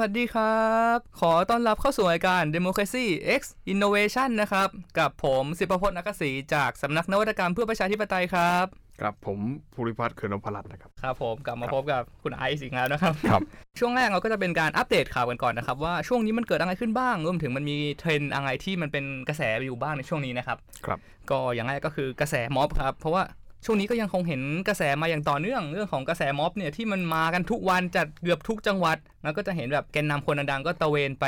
[0.00, 3.06] สวัสดีครับ ขอต้อนรับเข้าสู่รายการ Democracy
[3.40, 3.42] X
[3.72, 4.68] Innovation นะครับ
[4.98, 8.66] กับผมสิบประพจน์นักศรีจากสำนักนวัตกรรมเพื่อประชาธิปไตยครับ
[9.00, 9.38] ครับผม
[9.74, 13.40] ภูริพัฒน์เขือนพลัตน์นะครับครับผมกลับมาครับพบกับคุณไอซ์อีกแล้วนะครับครับ
[13.78, 20.98] ช่วงแรกเราก็จะเป็นการอัปเดตข่าวกันก่อนนะครับ ว่าช่วงนี้มันเกิดอะไรขึ้นบ้างรวมถึงมันมีเทรนด์อะไรที่มันเป็นกระแสอยู่บ้างในช่วงนี้นะครับครับ
[21.30, 23.22] ก็อย่างแรกก็คือกระแสม็อบครับ เพราะว่า
[23.64, 31.24] ช่วงนี้ก็ยังคงเห็นกระแสมาอย่างต่อเนื่องเรื่องของกระแสม็อบเนี่ยที่มันมากันทุกวันจัดเกือบทุกจังหวัด แล้วก็จะเห็นแบบแกนนำคนดังๆก็ตะเวนไป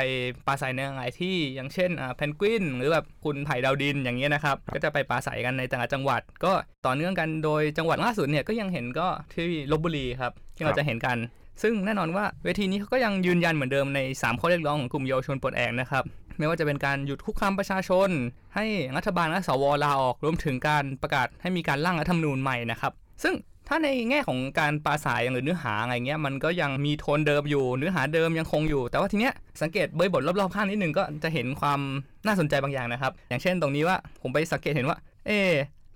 [0.47, 6.51] ปราศัยในหลายที่อย่างเช่นอ่าเพนกวินหรือแบบคุณไผ่ดาวดินอย่างเงี้ยนะครับก็จะไปปราศัยกันในแต่ละจังหวัด ก็
[6.85, 11.17] ต่อเนื่องกันโดยจังหวัดล่าสุดเนี่ยก็ยังเห็นก็ที่ลบบุรีครับที่เราจะเห็นกัน
[11.61, 16.03] ซึ่งแน่นอนว่าเวทีนี้เขาก็ยังยืนยันเหมือนเดิมใน 3 ข้อเรียกร้องของกลุ่มเยาวชนปลดแอกนะครับ
[16.41, 18.09] ไม่ว่าจะเป็นการหยุดคุกคามประชาชน
[18.55, 18.65] ให้
[18.97, 22.91] รัฐบาลและสวลาออกรวมถึงการประกาศให้มีการร่างรัฐธรรมนูญใหม่นะครับ
[23.23, 23.33] ซึ่ง
[23.67, 31.79] ถ้าในแง่ของการปราศัยหรือเนื้อหาอะไรเงี้ยมันก็ยังมีโทนเดิมอยู่เนื้อหาเดิมยังคงอยู่ แต่ว่าทีเนี้ยสังเกตเบยบทรอบๆข้างนิดนึงก็จะเห็นความ
[32.25, 35.37] น่าสนใจบางอย่างนะครับ อย่างเช่นตรงนี้ว่าผมไปสังเกตเห็นว่า เอ๊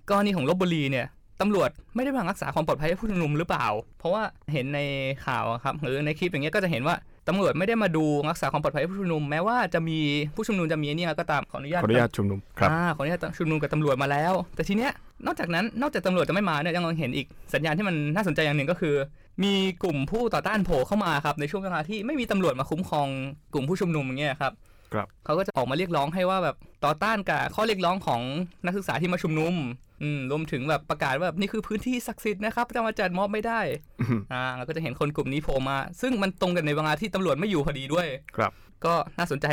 [0.09, 1.05] กรณีของลบบุรีเนี่ย
[1.41, 3.67] ตำรวจไม่ได้มารักษาความปลอดภัยให้ผู้ชุมนุมหรือเปล่า
[3.99, 4.79] เพราะว่าเห็นใน
[5.25, 6.95] ข่าวครับหรือในคลิปอย่างเงี้ยก็จะเห็นว่า
[7.27, 9.97] ตำรวจไม่ได้มาดูรักษาความปลอดภัยให้ผู้ชุมนุมแม้ว่าจะมี
[10.35, 14.91] ผู้ชุมนุมจะมีเนี่ยก็ตามขออนุญาตขออนุญาตชุมนุมครับอ่าขออนุญาตชุมนุมกับตำรวจมาแล้ว แต่ทีเนี้ย
[15.25, 18.95] นอกจากนั้นนอกจากตำรวจจะไม่มาเนี่ยยังเห็นอีกสัญญาณที่มันน่าสนใจอย่างหนึ่งก็คือ
[19.43, 19.53] มี
[19.83, 23.07] กลุ่มผู้ต่อต้านโผล่เข้ามาครับในช่วงเวลาที่ไม่มีตำรวจมาคุ้มครอง
[23.53, 24.53] กลุ่มผู้ชุมนุมอย่างเงี้ยครับ
[24.93, 26.55] ครับเขาก็จะออกมาเรียกร้องให้ว่าแบบ
[26.85, 28.21] ต่อต้านกับข้อเรียกร้องของ
[28.65, 29.53] นักศึกษาที่มาชุมนุม
[30.03, 33.59] อืมรวมถึงแบบประกาศว่าแบบนี่คือพื้นที่ศักดิ์สิทธิ์นะครับจะมาจัดม็อบไม่ได้
[34.01, 38.51] อืมอ่าเราก็จะเห็นคนกลุ่มนี้โผล่มา ซึ่งมันตรงกันในเวลาที่ตำรวจไม่อยู่พอดีด้วย ครับ
[38.85, 39.47] ก็น่าสนใจ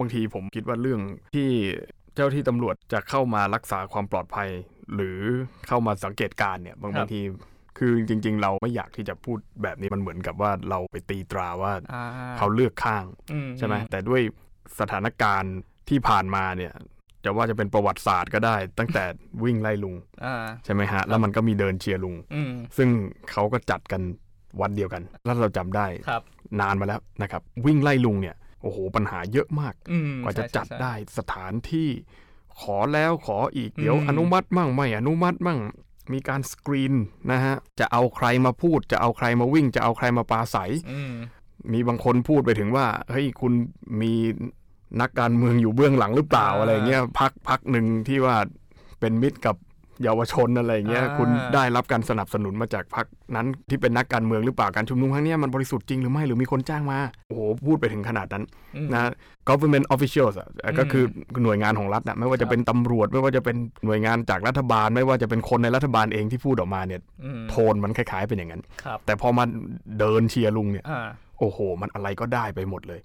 [0.00, 1.00] บางทีผมคิดว่าเรื่อง
[1.34, 1.48] ที่
[2.14, 4.48] เจ้าที่ตำรวจจะเข้ามารักษาความปลอดภัย
[4.94, 5.18] หรือ
[5.68, 7.20] เข้ามาสังเกตการณ์เนี่ยบางครับบางที
[7.78, 12.04] คือจริง ๆ เราไม่อยากที่จะพูดแบบนี้มันเหมือนกับว่าเราไปตีตราว่าอ่า
[12.38, 14.20] เขาเลือกข้างอืใช่ไหมแต่ด้วย
[14.80, 15.54] สถานการณ์
[15.88, 16.72] ที่ผ่านมาเนี่ย
[17.24, 19.04] จะว่าจะเป็นประวัติศาสตร์ก็ได้ ตั้งแต่
[19.44, 22.88] วิ่งไล่ลุงอ่าใช่ไหมฮะ แล้วมันก็มีเดินเชียร์ลุงอืมซึ่ง
[23.30, 24.02] เขาก็จัดกัน
[24.60, 26.22] วันเดียวกัน แล้วเราจำได้ครับ
[26.60, 31.88] นานมาแล้วนะครับ วิ่งไล่ลุงเนี่ยโอ้โหปัญหาเยอะมากอืมกว่าจะใช่จัดใช่ได้สถานที่
[32.60, 35.58] ขอแล้วขออีกเดี๋ยวอืมอนุมัติมั่งไม่อนุมัติมั่ง
[36.12, 36.94] มีการสกรีน
[37.32, 41.12] นะฮะ จะเอาใครมาพูด จะเอาใครมาวิ่ง จะเอาใครมาปราศัยอืม
[41.72, 43.52] มีบางคนพูดไปถึงว่าเฮ้ยคุณ
[44.00, 44.12] มี
[45.00, 48.36] นักการเมืองอยู่เบื้องหลังหรือเปล่าอ่าอะไรเงี้ยพักพักหนึ่งที่ว่า
[49.00, 49.56] เป็นมิตรกับ
[50.02, 53.06] เยาวชนอะไรเงี้ยอ่าคุณได้รับการสนับสนุนมาจากพัก
[53.36, 58.44] นั้นที่เป็นนักการเมืองหรือเปล่าการชุมนุมครั้งเนี้ยมันบริสุทธิ์จริงหรือไม่หรือมีคนจ้างมา โอ้โหพูดไปถึงขนาดนั้น
[58.76, 59.10] อืมนะ
[59.48, 61.04] government officials อะก็คือ
[61.42, 69.44] หน่วยงานของรัฐนะไม่ว่าครัจะบเป็นตำรวจ ไม่ว่าจะเป็นหน่วยงานจากรัฐบาล ไม่ว่าจะเป็นคนในรัฐบาลเองที่พูดออกมาเนี่ยอืมโทนมันคล้าย ๆ เป็นอย่างนั้นครับแต่พอมา
[69.98, 71.08] เดินเชียร์ลุงเนี่ยอ่า
[71.40, 73.00] โอ้โห มันอะไรก็ได้ไปหมดเลย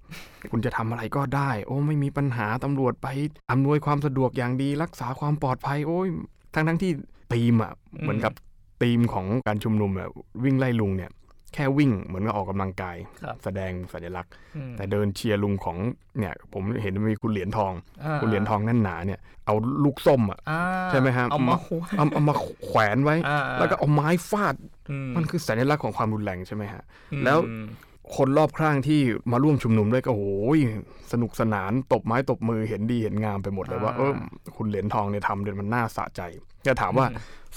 [0.52, 3.08] คุณจะทำอะไรก็ได้ โอ้ ไม่มีปัญหาตำรวจไป
[3.52, 6.08] อำนวยความสะดวกอย่างดี รักษาความปลอดภัย โอ้ย
[6.54, 6.92] ทั้งทั้งๆที่
[7.34, 8.34] ทีมอะอืมเหมือนกับ
[8.82, 10.08] ทีมของการชุมนุมอะ
[10.44, 11.12] วิ่งไล่ลุงเนี่ย
[11.54, 15.78] แค่วิ่งเหมือนกับออกกำลังกายครับแสดงสัญลักษณ์อืมแต่เดินเชียร์ลุงของ
[16.20, 17.74] เนี่ย ผมเห็นมีคุณเหรียญทอง
[18.04, 20.62] อ่าคุณเหรียญทองแน่นหนาเนี่ย เอาลูกส้มอะอ่า
[20.92, 22.34] ใช่ไหมฮะเอามาหัวเอาเอามา
[22.64, 24.56] แขวนไว้อ่าแล้วก็เอาไม้ฟาด
[24.90, 26.84] อืมันคือสัญลักษณ์ของความรุนแรงใช่ไหมฮะ
[27.14, 27.38] อืมแล้ว
[28.18, 29.00] คนรอบข้างที่
[29.32, 30.60] มาร่วมชุมนุมด้วยก็โอ้ย
[31.12, 34.14] สนุกสนานตบไม้ตบมือเห็นดีเห็นงามไปหมดเลยว่าเออ
[34.58, 36.22] คุณเหรียญทองเนี่ยทำเดี๋ยวมันน่าสะใจ
[36.68, 37.08] จะถามว่า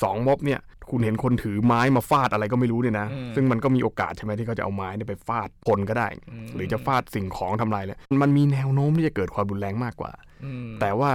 [0.03, 6.09] สองม็อบเนี่ย คุณเห็นคนถือไม้มาฟาดอะไรก็ไม่รู้เนี่ยนะอืมซึ่งมันก็มีโอกาสใช่ไหมที่เขาจะเอาไม้เนี่ยไปฟาดคนก็ได้
[6.45, 10.13] มหรือจะฟาดสิ่งของทำลายเลยมันมีแนวโน้มที่จะเกิดความรุนแรงมากกว่า
[10.45, 11.11] อืมแต่ว่า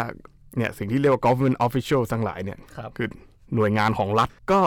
[0.58, 3.08] เนี่ยสิ่งที่เรียกว่า government official ทั้งหลายเนี่ยครับคือ
[3.56, 4.60] หน่วยงานของรัฐก็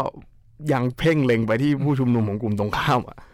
[0.72, 3.28] ยังเพ่งเล็งไปที่ผู้ชุมนุมของกลุ่มตรงข้ามอะครับ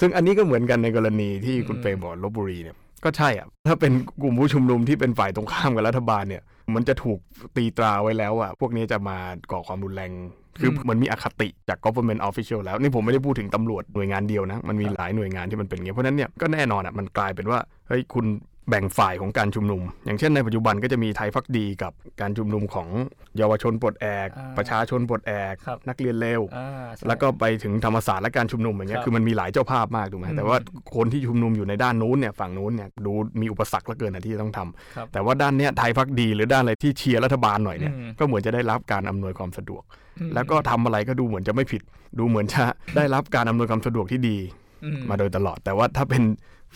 [0.00, 6.42] ซึ่งอันนี้ก็เหมือนกันในกรณีที่คุณอืมเปรมบอกลบบุรีเนี่ยก็ใช่อะถ้าเป็นกลุ่มผู้ชุมนุมที่เป็นฝ่ายตรงข้ามกับรัฐบาลเนี่ย
[6.74, 7.18] มันจะถูก
[7.56, 9.18] ตีตราไว้แล้วอะพวกนี้จะมา
[9.52, 10.12] ก่อความรุนแรง
[10.60, 17.58] คือเหมือนมีอคติจาก government official แล้ว นี่ผมไม่ได้พูดถึงตำรวจหน่วยงานเดียวนะ มันมีหลายหน่วยงานที่มันเป็นอย่างเงี้ยเพราะฉะนั้นเนี่ยก็แน่นอนอะมันกลายเป็นว่า
[17.88, 18.26] เฮ้ยคุณ
[18.70, 22.88] แบ่งฝ่ายของการชุมนุม อย่างเช่นในปัจจุบันก็จะมีไทยพักดีกับการชุมนุมของ
[23.38, 30.56] เยาวชนปลดแอกอ่าประชาชนปลดแอกครับนักเรียนเลวอ่าใช่แล้วก็ไปถึงธรรมศาสตร์และการชุมนุมอย่างเงี้คยรับคือมันมีหลายเจ้าภาพมากถูกไหมอืมแต่ว่า
[30.96, 39.82] คนที่ชุมนุมอยู่ในด้านนู้นเนี่ยฝั่งนู้นเนี่ยดูมีอุปสรรคเหลือเกินนะที่จะต้องทำครับแต่ว่าด้านเนี้ยไทยพักดีหรือด้านอะไรที่เชียร์รัฐบาลหน่อยเนี่ยอืมก็เหมือนจะได้รับการอำนวยความสะดวก
[40.18, 41.82] อืมแล้วก็ทำอะไรก็ดูเหมือนจะไม่ผิด
[42.18, 42.64] ดูเหมือนจะ
[42.96, 44.38] ได้รับการอำนวยความสะดวกที่ดี
[44.84, 46.22] อืมาโดยตลอด แต่ว่าถ้าเป็น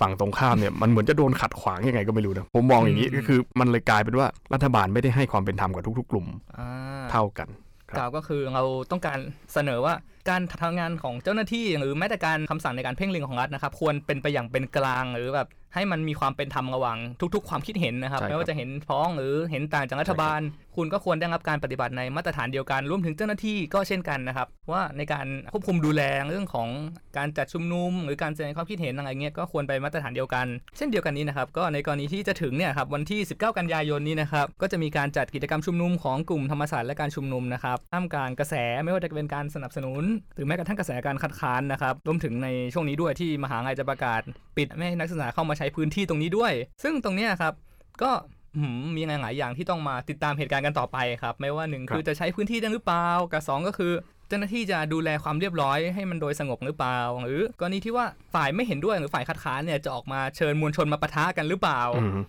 [0.00, 6.26] ฝั่งตรงข้ามเนี่ยมันเหมือนจะโดนขัดขวางยังไงก็ไม่รู้นะผมมองอย่างนี้อืมก็คือมันเลยกลายเป็นว่ารัฐบาลไม่ได้ให้ความเป็นธรรมกับทุก ๆ กลุ่ม
[6.58, 6.68] อ่า
[7.10, 7.48] เท่ากัน
[7.90, 9.18] ครับกล่าวก็คือเราต้องการ
[9.52, 9.94] เสนอว่า
[10.30, 16.98] การทำงานของเจ้าหน้าที่หรือแม้แต่การคำสั่งในการเพ่งเล็งของรัฐนะครับ ควรเป็นไปอย่างเป็นกลางหรือแบบให้มันมีความเป็นธรรมระหว่าง
[17.34, 20.40] ทุก ๆ ความคิดเห็นนะครับใช่ครับ ไม่ว่าจะเห็นพ้องหรือเห็นต่างจากรัฐบาล
[20.76, 26.68] คุณก็ควรได้รับการปฏิบัติในมาตรฐานเดียวกันรวมถึงเจ้าหน้าที่ก็เช่นกันนะครับ ว่าในการควบคุมดูแลเรื่องของ
[27.16, 38.54] การจัดชุมนุม หรือการแสดงความคิดเห็นอะไรเงี้ยก็ควรไปมาตรฐานเดียวกัน เช่นเดียวกันนี้นะครับ ก็ในกรณีที่จะถึงเนี่ยครับวันที่ 19 กันยายนนี้นะครับก็จะมีการจัดกิจกรรมชุมนุมของกลุ่มธรรมศาสตร์และการชุมนุมนะครับท่ามกลางกระแส
[38.84, 44.20] ไม่ว่าจะเป็นการสนับสนุนหรือแม้กระทั่งกระแสการคัดค้านนะครับรวมถึงในช่วงนี้ด้วยที่มหาลัยจะประกาศ
[44.56, 46.52] ปิดไม่ให้นักศึกษาเข้ามาใช้พื้นที่ตรงนี้ด้วย
[46.82, 47.54] ซึ่งตรงเนี้ยครับ
[48.02, 48.10] ก็
[48.58, 53.92] หืมมีหลาย ๆ อย่างที่ต้องมาติดตามเหตุการณ์กันต่อไปครับไม่ว่าหนึ่งครับคือจะใช้พื้นที่ได้หรือเปล่ากับสองก็คือ
[54.28, 62.24] เจ้าหน้าที่จะดูแลความเรียบร้อยให้มันโดยสงบหรือเปล่า หรือกรณีที่ว่าฝ่ายไม่เห็นด้วยหรือฝ่ายคัดค้านเนี่ยจะออกมาเชิญมวลชนมาปะทะกันหรือเปล่าอืมอ่า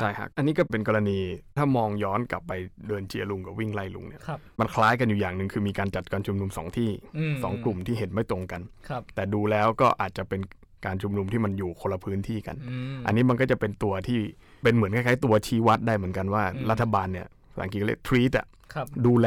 [0.00, 1.18] ใช่ครับอันนี้ก็เป็นกรณี
[1.56, 2.52] ถ้ามองย้อนกลับไป
[2.88, 6.90] เดินเจียลุงกับวิ่งไล่ลุงเนี่ยครับมันคล้ายกันอยู่อย่างหนึ่งคือมีการจัดการชุมนุมสองที่
[7.32, 10.40] มสองกลุ่มที่เห็นไม่ตรงกันครับแต่ดูแล้วก็อาจจะเป็น
[10.86, 14.20] การชุมนุมที่มันอยู่คนละพื้นที่กันอืมอันนี้มันก็จะเป็นตัวที่
[14.62, 19.26] เป็นเหมือนคล้ายๆตัวชี้วัดได้เหมือนกันว่าอืมรัฐบาลเนี่ยภาษาอังกฤษเรียก treat อะครับดูแล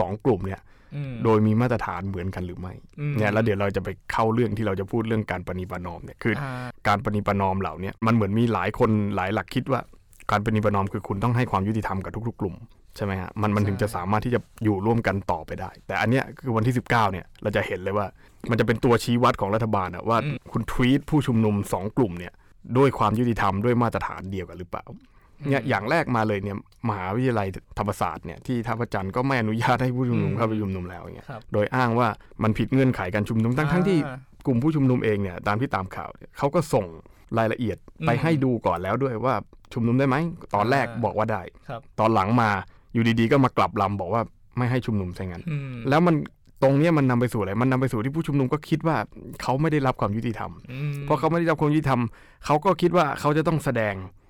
[0.00, 0.77] สองกลุ่มเนี่ยอืม
[1.24, 9.80] โดยมีมาตรฐานเหมือนกันหรือไม่อืมเนี่ยแล้วเดี๋ยวเราจะไปเข้าเรื่องที่เราจะพูดเรื่องการปณิประนอมเนี่ยคือออ่าการปณิประนอมเหล่าเนี้มันเหมือนมีหลายคนหลายหลักคิดว่า
[10.30, 12.54] การปณิประนอมคือคุณต้องให้ความยุติธรรมกับทุก ๆ กลุ่ม
[12.96, 18.06] ใช่ไหมฮะมันมันถึงจะสามารถที่จะอยู่ร่วมกันต่อไปได้ แต่อันเนี้ยคือวันที่ 19เนี่ยเราจะเห็นเลยว่า
[18.50, 20.18] มันจะเป็นตัวชี้วัดของรัฐบาลอะว่า
[20.52, 22.32] คุณทวีตผู้ชุมนุมสองกลุ่มเนี่ย
[22.78, 24.84] ด้วยความยุติธรรมด้วยมาตรฐานเดียวกันหรือเปล่า
[25.46, 26.56] เนี่ยอย่างแรกมาเลยเนี่ย
[26.88, 27.48] มหาวิทยาลัย
[27.78, 32.08] ธรรมศาสตร์เนี่ยที่ท่าพระจันทร์ก็ไม่อนุญาตให้ผู้ชุมนุมอืมเข้าไปชุมนุมแล้วอย่างเงี้ยครับโดยอ้างว่า
[32.42, 36.84] มันผิดเงื่อนไขการชุมนุมทั้งทั้งที่อ่ากลุ่มผู้ชุมนุมเองเนี่ยตามที่ตามข่าวเนี่ยเขาก็ส่ง
[37.38, 37.76] รายละเอียด
[38.06, 39.34] ไปอืมให้ดูก่อนแล้วด้วยว่า
[39.72, 40.16] ชุมนุมได้ไหม
[40.54, 42.50] ตอนแรกอ่าบอกว่าได้ครับตอนหลังมา
[42.94, 44.22] อยู่ดีๆ ก็มากลับลำบอกว่า
[44.56, 46.14] ไม่ให้ชุมนุมใช่งั้นอืมแล้วมัน
[46.62, 48.96] ตรงเนี้ยมันนำไปสู่อะไร มันนำไปสู่ที่ผู้ชุมนุมก็คิดว่า
[49.42, 52.00] เขาไม่ได้รับความยุติธรรมอืมเพราะเขาไม่ได้รับความยุติธรรม
[52.46, 54.27] เขาก็คิดว่าเขาจะต้องแสดงอืม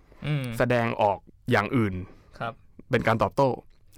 [0.59, 1.19] แสดงออก
[1.50, 1.94] อย่างอื่น
[2.38, 2.53] ครับ
[2.91, 3.49] เป็นการตอบโต้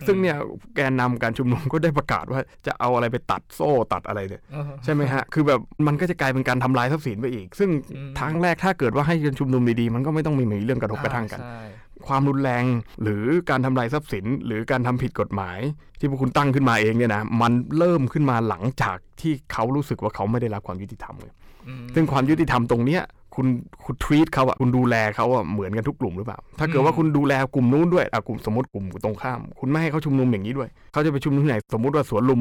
[0.06, 0.37] ซึ่งเนี่ย
[0.76, 11.62] แกนนำการชุมนุมก็ได้ประกาศว่าจะเอาอะไรไปตัดโซ่ตัดอะไรเนี่ยเออใช่ไหมฮะ คือแบบมันก็จะกลายเป็นการทำลายทรัพย์สินไปอีก ซึ่งอืมทางแรกถ้าเกิดว่าให้การชุมนุมดีๆมันก็ไม่ต้องมีเรื่องกระทบกระทั่งกันใช่
[12.08, 12.64] ความรุนแรง
[13.02, 15.58] หรือการทำลายทรัพย์สิน หรือการทำผิดกฎหมาย
[15.99, 21.32] ที่พวกคุณตั้งขึ้นมาเองเนี่ยนะมันเริ่มขึ้นมาหลังจากที่เขารู้สึกว่าเขาไม่ได้รับความยุติธรรมเลย
[21.69, 23.02] อืมซึ่งความยุติธรรมตรงเนี้ย
[23.35, 23.47] คุณ
[23.85, 32.41] คุณทวีตเขาอะคุณดูแลเขาอะเหมือนกันทุกกลุ่มหรือเปล่า ถ้าเกิดว่าอืมคุณดูแลกลุ่มนู้นด้วยอะกลุ่มสมมติกลุ่มตรงข้าม คุณไม่ให้เขาชุมนุมอย่างนี้ด้วย เขาจะไปชุมนุมที่ไหนสมมติว่าสวนลุม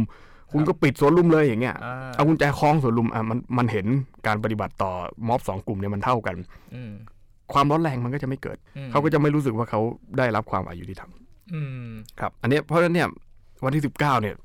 [0.52, 3.86] คุณก็ปิดสวนลุมเลยอย่างเงี้ยอ่าเอากุญแจคล้องสวนลุมอะมันมันเห็น
[4.28, 4.92] การปฏิบัติต่อ
[5.28, 6.36] ม็อบสองกลุ่มเนี่ยมันเท่ากัน
[6.76, 6.92] อืม
[7.54, 9.82] ความร้อนแรงมันก็จะไม่เกิดอืมเขาก็จะไม่รู้สึกว่าเขา
[10.18, 11.12] ได้รับความอายุติธรรม
[11.54, 13.08] อืมครับ อันเนี้ยเพราะฉะนั้นเนี่ย
[13.66, 14.36] วันที่19เนี่ย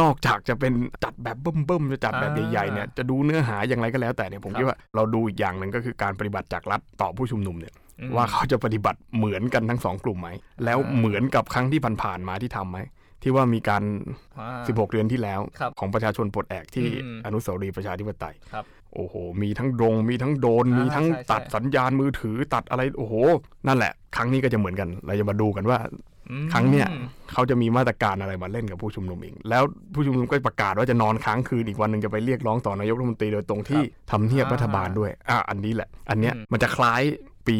[0.00, 0.72] นอกจากจะเป็น
[1.04, 10.28] จัดแบบเบิ่มๆจะจัดแบบใหญ่ๆเนี่ยจะดูเนื้อหาอย่างไรก็แล้วแต่เนี่ยผมคิดว่าเราดูอีกอย่างหนึ่งก็คือการปฏิบัติจากรัฐต่อผู้ชุมนุมเนี่ยอืมว่าเขาจะปฏิบัติเหมือนกันทั้งสองกลุ่มไหม
[10.64, 12.78] แล้วอ่าเหมือนกับครั้งที่ผ่านๆมาที่ทำไหม
[13.22, 13.82] ที่ว่ามีการ
[14.38, 18.64] อ่า16 เดือนที่แล้วครับของประชาชนปลดแอกที่อืมอนุสาวรีย์ประชาธิปไตยครับ
[18.94, 23.14] โอ้โห มีทั้งโดรงมีทั้งโดรนอ่ามีมีทั้งใช่ใช่ตัดสัญญาณมือถือตัดอะไร โอ้โห
[23.66, 26.19] นั่นแหละ ครั้งนี้ก็จะเหมือนกัน เราจะมาดูกันว่าอืม
[26.52, 26.86] ครั้งเนี้ย
[27.32, 29.62] เขาจะมีมาตรการอะไรมาเล่นกับผู้ชุมนุมเองแล้ว
[29.94, 37.02] ผู้ชุมนุมก็ประกาศว่าจะนอนค้างคืนอีกวันหนึ่งจะไปเรียกร้องต่อนายกรัฐมนตรีโดยตรงที่ทำเนียบอ่ารัฐบาลด้วยอะอันนี้แหละ อันเนี้ยอืมมันจะคล้าย
[37.46, 37.56] ปี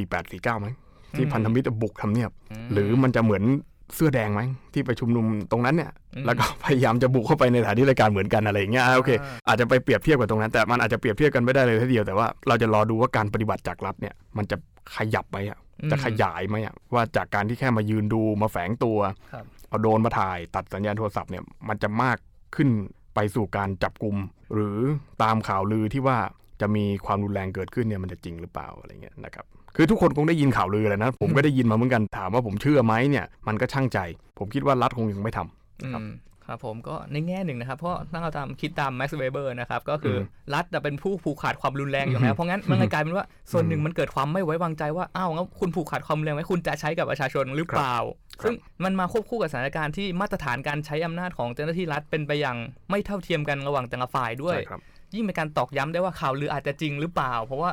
[0.00, 0.68] 4849ไหม
[1.16, 2.30] ที่อืมพันธมิตรบุกทำเนียบ
[2.64, 3.44] มหรือมันจะเหมือน
[3.94, 4.40] เสื้อแดงไหม
[4.74, 14.56] ที่ไปชุมนุมตรงนั้นเนี่ยอืมแล้วก็พยายามจะบุกเข้าไปในสถานที่รายการเหมือนกันอะไรอย่างเงี้ยอะโอเคอ่าอาจจะไปเปรียบเทียบกับตรงนั้น แต่มันอาจจะเปรียบเทียบกันไม่ได้เลยทีเดียวแต่ว่าเราจะรอดูว่าการปฏิบัติจากรัฐเนี่ยมันจะ
[14.96, 18.98] ขยับไหมอะอืมจะขยายไหมอะว่าจากการที่แค่มายืนดูมาแฝงตัว
[19.32, 22.18] ครับเอาโดรนมาถ่ายตัดสัญญาณโทรศัพท์เนี่ยมันจะมาก
[22.56, 22.68] ขึ้น
[23.14, 24.16] ไปสู่การจับกลุ่ม
[24.54, 24.78] หรือ
[25.22, 26.18] ตามข่าวลือที่ว่า
[26.60, 29.46] จะมีความรุนแรงเกิดขึ้นเนี่ยมันจะจริงหรือเปล่าอะไรเงี้ยนะครับ
[29.76, 33.98] คือทุกคนคงได้ยินข่าวลือแหละนะ ผมก็ได้ยินมาเหมือนกันถามว่าผมเชื่อไหมเนี่ยมันก็ช่างใจ
[34.38, 36.12] ผมคิดว่ารัฐคงยังไม่ทำครับอืม
[36.46, 47.96] ครับผมก็ในแง่หนึ่งนะครับ เพราะถ้าเราตามคิดตามแม็กซ์เวเบอร์นะครับ ก็คืออมรัฐน่ะเป็นผู้ผูกขาดความรุนแรงอยู่แล้วเพราะงั้นมันเลยกลายเป็นว่าส่วนหนึ่งมันเกิดความไม่ไว้วางใจว่าอ้าวงั้นคุณผูกขาดความรุนแรงไว้คุณจะใช้กับประชาชนหรือเปล่า
[48.40, 52.56] ครับซึ่งมันมาควบคู่กับสถานการณ์ที่มาตรฐานการใช้อำนาจของเจ้าหน้าที่รัฐเป็นไปอย่าง
[52.90, 54.80] ไม่เท่าเทียมกันระหว่างแต่ละฝ่ายด้วยใช่ครับ
[55.14, 57.70] ยิ่งเป็นการตอกย้ำได้ว่าข่าวลืออาจจะจริงหรือเปล่า เพราะว่า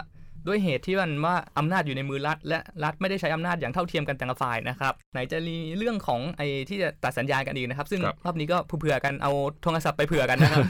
[0.48, 9.32] ด้วยเหตุที่มันว่าอำนาจอยู่ในมือรัฐ และรัฐไม่ได้ใช้อำนาจอย่างเท่าเทียมกันแต่ละฝ่ายนะครับไหนจะมีเรื่องของไอ้ที่จะตัดสัญญาณกันอีกนะครับ ซึ่งครับรอบนี้ก็เผื่อๆกันเอา
[9.64, 10.66] โทรศัพท์ไปเผื่อกันนะครับ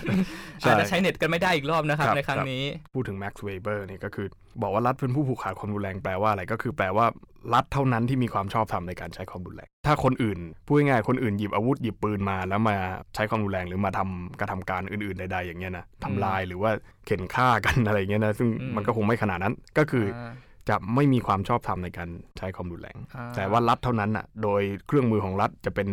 [0.60, 2.64] ใช่อาจจะใช้เน็ตกันไม่ได้อีกรอบนะครับครับในครั้งครับนี้
[2.96, 4.28] พูดถึง Max Weber เนี่ยก็คือ
[4.62, 7.06] บอกว่ารัฐเป็นผู้ผูกขาดความรุนแรงแปลว่าอะไรก็คือแปลว่า
[7.54, 12.76] รัฐเท่านั้นที่มีความชอบธรรมในการใช้ความรุนแรง ถ้าคนอื่นพูดง่ายๆคนอื่นหยิบอาวุธหยิบปืนมาแล้วมา
[13.16, 16.72] ใช้ความรุนแรงหรือมาทำกระทำการอื่นๆใดๆอย่างเงี้ยนะทำลายหรือว่า
[17.06, 20.34] เข็นฆ่ากันอะไรเงี้ยนะซึ่งอืมมันก็คงไม่ขนาดนั้นก็คืออา
[20.70, 25.90] จะไม่มีความชอบธรรมในการใช้ความรุนแรงอ่าแต่ว่ารัฐเท่านั้นอะ โดยเครื่องมือของรัฐจะเป็น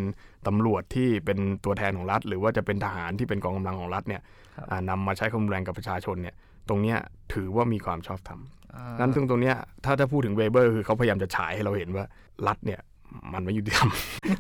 [0.47, 4.23] ตำรวจที่เป็นตัวแทนของรัฐ หรือว่าจะเป็นทหารที่เป็นกองกำลังของรัฐเนี่ย
[4.57, 6.35] ครับอ่านำมาใช้ความรุนแรงกับประชาชนเนี่ย
[6.69, 6.99] ตรงเนี้ย
[7.35, 8.56] ถือว่ามีความชอบธรรมอ่า
[9.01, 12.05] นั้นซึ่งตรงเนี้ยถ้าจะพูดถึงเวเบอร์คือเขาพยายามจะฉายให้เราเห็นว่า
[12.47, 12.81] รัฐเนี่ย
[13.35, 13.89] มันไม่ยุติธรรม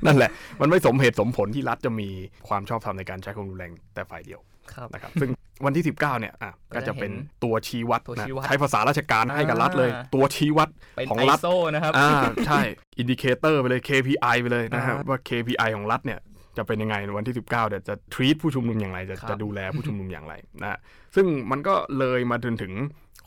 [0.06, 2.08] นั่นแหละ มันไม่สมเหตุสมผลที่รัฐจะมี
[2.48, 4.40] ความชอบธรรมในการใช้ความรุนแรงแต่ฝ่ายเดียว
[4.72, 5.30] ครับนะครับซึ่ง
[5.64, 12.10] วันที่ 19เนี่ยอะก็ก็จะจะเป็นเห็นตัวชี้วัดตัวนะชี้วัดใช้ภาษาราชการให้กับรัฐเลยอ่าตัวชี้วัดเป็นของไอรัฐโซนะครับอ่า
[12.46, 12.60] ใช่
[12.98, 16.20] indicator ไปเลย KPI ไปเลยนะครับอ่าว่า KPI ของรัฐเนี่ย
[16.56, 20.78] จะเป็นยังไงในวันที่ 19เดี๋ยวจะ treat ผู้ชุมนุมอย่างไรจะครับจะดูแลผู้ชุมนุมอย่างไรนะ
[21.14, 22.72] ซึ่งมันก็เลยมาจนถึง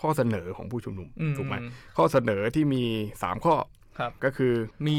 [0.01, 1.55] ข้อเสนอของผู้ชุมนุมอืถูกไหม
[1.97, 2.83] ข้อเสนอที่มี
[3.17, 3.55] 3 ข้อ
[3.99, 4.53] ครับก็คือ
[4.87, 4.97] มี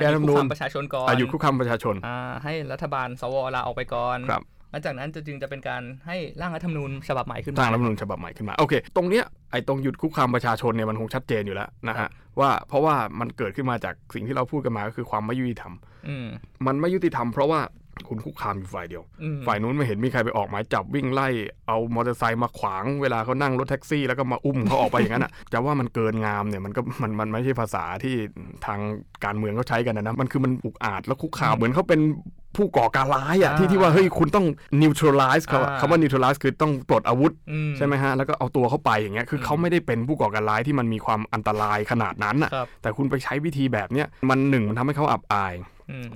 [0.00, 12.08] ก้รัฐธรรมนูญคุกคามประชาชนก่อนอายุคุกคามประชาชนอ่าให้รัฐบาลสวลาออกไปก่อนครับหลังจากนั้นจะจึงจะเป็นการให้ร่างรัฐธรรมนูญฉบับใหม่ขึ้นสร้างมารัฐธรรมนูญฉบับใหม่ขึ้นมาโอเคตรงเนี้ยไอ้ตรงหยุดคุกคามประชาชนเนี่ยมันคงชัดเจนอยู่แล้วนะฮะ
[12.40, 15.74] ว่าเพราะว่ามันเกิดขึ้นมาจากสิ่งที่เราพูดกันมาก็คือความไม่ยุติธรรม
[16.08, 16.26] อืม
[16.66, 17.60] มันไม่ยุติธรรมเพราะว่า
[18.08, 21.28] คุณคุกคามอยู่ฝ่ายเดียวอืมฝ่ายนู้นไม่เห็นมีใครไปออกหมายจับวิ่งไล่
[21.68, 28.14] เอามอเตอร์ไซค์มาขวางเวลาเขานั่งรถแท็กซี่แล้วก็มาอุ้มเขาออกไปอย่างนั้นอะจะว่ามันเกินงามเนี่ยมันก็มันมันไม่ใช่ภาษาที่
[28.66, 28.80] ทาง
[29.24, 32.00] การเมืองเขาใช้กันนะนะมันคือมันอุกอาจแล้วคุกคามเหมือนเขาเป็น
[32.56, 34.46] ผู้ก่อการร้ายอะที่ที่ว่าเฮ้ยคุณต้อง
[34.80, 45.71] neutralize เขาอะคำว่า neutralize คือต้องปลดอาวุธอืมใช่ไหมฮะแล้วก็เอาตัวเข้าไปอย่างเงี้ยคือเขาไม่ได้เป็นผู้ก่อการร้ายที่มันมีความอันตรายขนาดนั้นอะครับแต่คุณไปใช้วิธีแบบเนี้ยมันหนึ่งมันทำให้เขาอับอายอืม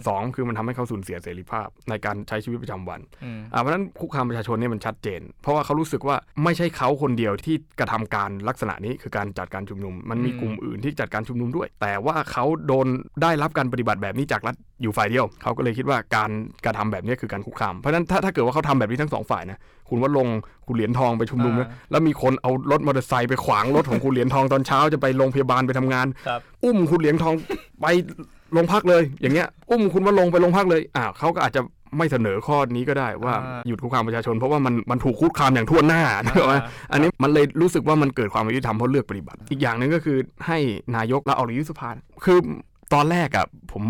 [0.09, 12.87] สองคือมันทำให้เขาสูญเสียเสรีภาพในการใช้ชีวิตประจำวันอืมอ่าเพราะฉะนั้นคุกคามประชาชนเนี่ยมันชัดเจน เพราะว่าเขารู้สึกว่าไม่ใช่เขาคนเดียวที่กระทำการลักษณะนี้คือการจัดการชุมนุม มันมีอืมกลุ่มอื่นที่จัดการชุมนุมด้วย แต่ว่าเขาโดน
[13.23, 16.31] ได้รับการปฏิบัติแบบนี้จากรัฐอยู่ฝ่ายเดียว เขาก็เลยคิดว่าการ
[16.65, 19.59] กระทำแบบนี้คือการคุกคาม เพราะฉะนั้นถ้าถ้าเกิดว่าเขาทำแบบนี้ทั้งสองฝ่ายนะ
[19.89, 20.29] คุณว่าลง
[20.67, 27.35] คุณเหรียญทองไปชุมนุมนะแล้วมีคนเอารถมอเตอร์ไซค์ไปขวางรถของคุณเหรียญทองตอนเช้าจะไปโรงพยาบาลไปทำงานครับอุ้มคุณเหรียญทอง
[27.81, 27.87] ไป
[28.53, 31.61] โรงพักเลย อย่างเงี้ย อุ้มคุณว่าลงไปโรงพักเลยอ่าเขาก็อาจจะ
[31.99, 36.57] ไม่เสนอข้อนี้ก็ได้ว่าอ่าหยุดคุกคามประชาชนเพราะว่ามันมันถูกคุกคามอย่างทั่วหน้านึกออกไหม
[36.93, 40.59] อันนี้มันเลยรู้สึกว่ามันเกิดความไม่ยุติธรรมเพราะเลือกปฏิบัติ อีกอย่างหนึ่งก็คือให้
[40.97, 41.89] นายกลาออกหรือยุบสภา
[42.25, 42.39] คือ
[42.95, 43.83] ตอนแรกอะผม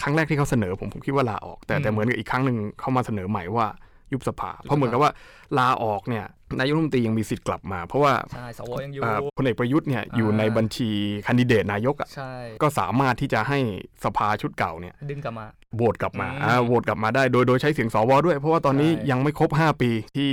[0.00, 3.66] ครั้งแรกที่เขาเสนอผมผมคิดว่าลาออก แต่แต่เหมือนกับอีกครั้งหนึ่งเขามาเสนอใหม่ว่า
[4.12, 5.12] ยุบสภา เพราะเหมือนกับว่า
[5.58, 6.24] ลาออกเนี่ย
[6.58, 10.90] นายกรัฐมนตรียังมีสิทธิ์กลับมา เพราะว่าใช่สวยังอยู่อ่าพลเอกประยุทธ์เนี่ยอยู่อ่าในบัญชี
[11.26, 12.32] คันดิเดตนายกอะใช่
[12.62, 13.58] ก็สามารถที่จะให้
[14.04, 15.46] สภาชุดเก่าเนี่ยดึงกลับมา
[15.76, 20.30] โหวตกลับมาอืมอ่าโหวตกลับมาได้โดยโดยใช้เสียงสวด้วย เพราะว่าตอนนี้ใช่ยังไม่ครบ 5 ปีที่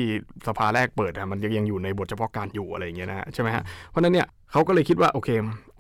[0.48, 5.30] สภาแรกเปิดอะมันยังยังอยู่ในบทเฉพาะการอยู่อะไรอย่างเงี้ยนะฮะใช่ไหมฮะเพราะฉะนั้นเนี่ยเขาก็เลยคิดว่าโอเค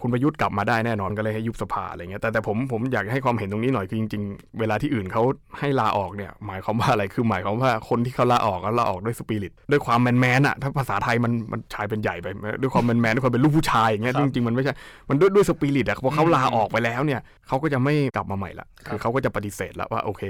[0.01, 5.23] คุณประยุทธ์กลับมาได้แน่นอนก็เลยให้ยุบสภาอะไรเงี้ยแต่แต่ผมผมอยากให้ความเห็นตรงนี้หน่อยคือจริงๆ เวลาที่อื่นเขา
[5.59, 12.27] ให้ลาออกเนี่ยหมายความว่าอะไรคือหมายความว่าคนที่เขาลาออกก็ลาออกด้วยสปิริตด้วยความแมนแมนอะถ้าภาษาไทยมันมันชายเป็นใหญ่ไป
[12.61, 14.73] ด้วยความแมนแมนด้วยความเป็นลูกผู้ชายอย่างเงี้ยจริงๆมันไม่ใช่
[15.09, 20.23] มันด้วยด้วยสปิริตอะพอเขาลาออกไปแล้วเนี่ยเขาก็จะไม่กลับมาใหม่ละคือเขาก็จะปฏิเสธแล้วว่าโอเค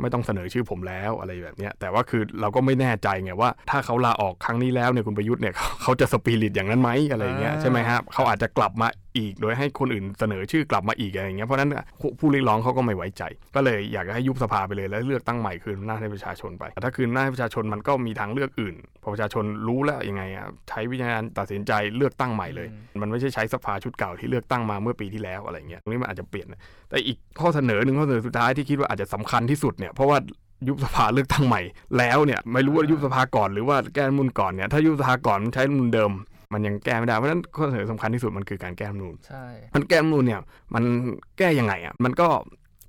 [0.00, 11.70] ไม่ต้องเสนอชื่อผมแล้วอะไรแบบเนี้ยแต่ว่าคือเราก็ไม่แน่ใจไงว่า ถ้าเขาลาออกครั้งนี้แล้วเนี่ยคุณประยุทธ์เนี่ยเขาเขาจะสปิริตอย่างนั้นไหมอะไรอย่างเงี้ยอ่าใช่ไหมครับเขาอาจจะกลับมาอีก โดยให้คนอื่นเสนอชื่อกลับมาอีกอะไรอย่างเงี้ยเพราะฉะนั้น
[12.00, 13.22] ผู้ผู้เรียกร้องเขาก็ไม่ไว้ใจ
[13.54, 22.68] ก็เลยอยากจะให้ยุบสภาไปเลยแล้วเลือกตั้งใหม่คืนอำนาจให้ประชาชนไปแต่ถ้าคืนอำนาจให้ประชาชนมันก็มีทางเลือกอื่นพอประชาชนรู้แล้วยังไงอะใช้วิจารณตัดสินใจเลือกตั้งใหม่เลย
[23.02, 26.46] มันไม่ใช่ใช้สภาชุดเก่าที่เลือกตั้งมาเมื่อปีที่แล้วอะไรเงี้ยตรงนี้มันอาจจะเปลี่ยน
[26.90, 30.18] แต่อีกข้อเสนอหนึ่งข้อเสนอสุดท้ายที่คิดว่าอาจจะสำคัญที่สุดเนี่ยเพราะว่า
[30.68, 31.62] ยุบสภาเลือกตั้งใหม่
[31.98, 36.12] แล้วเนี่ยไม่รู้ว่ายุบสภาก่อนหรือว่าแก้รัฐมนูลก่อนเนี่ยถ้ายุบสภาก่อนมันใช้รัฐมนูลเดิม
[36.52, 40.40] มันยังแก้ไม่ได้เพราะฉะนั้นข้อเสนอสำคัญที่สุดมันคือการแก้รัฐมนูลใช่มันแก้รัฐมนูลเนี่ย
[40.74, 40.84] มัน
[41.38, 42.28] แก้ยังไงอะมันก็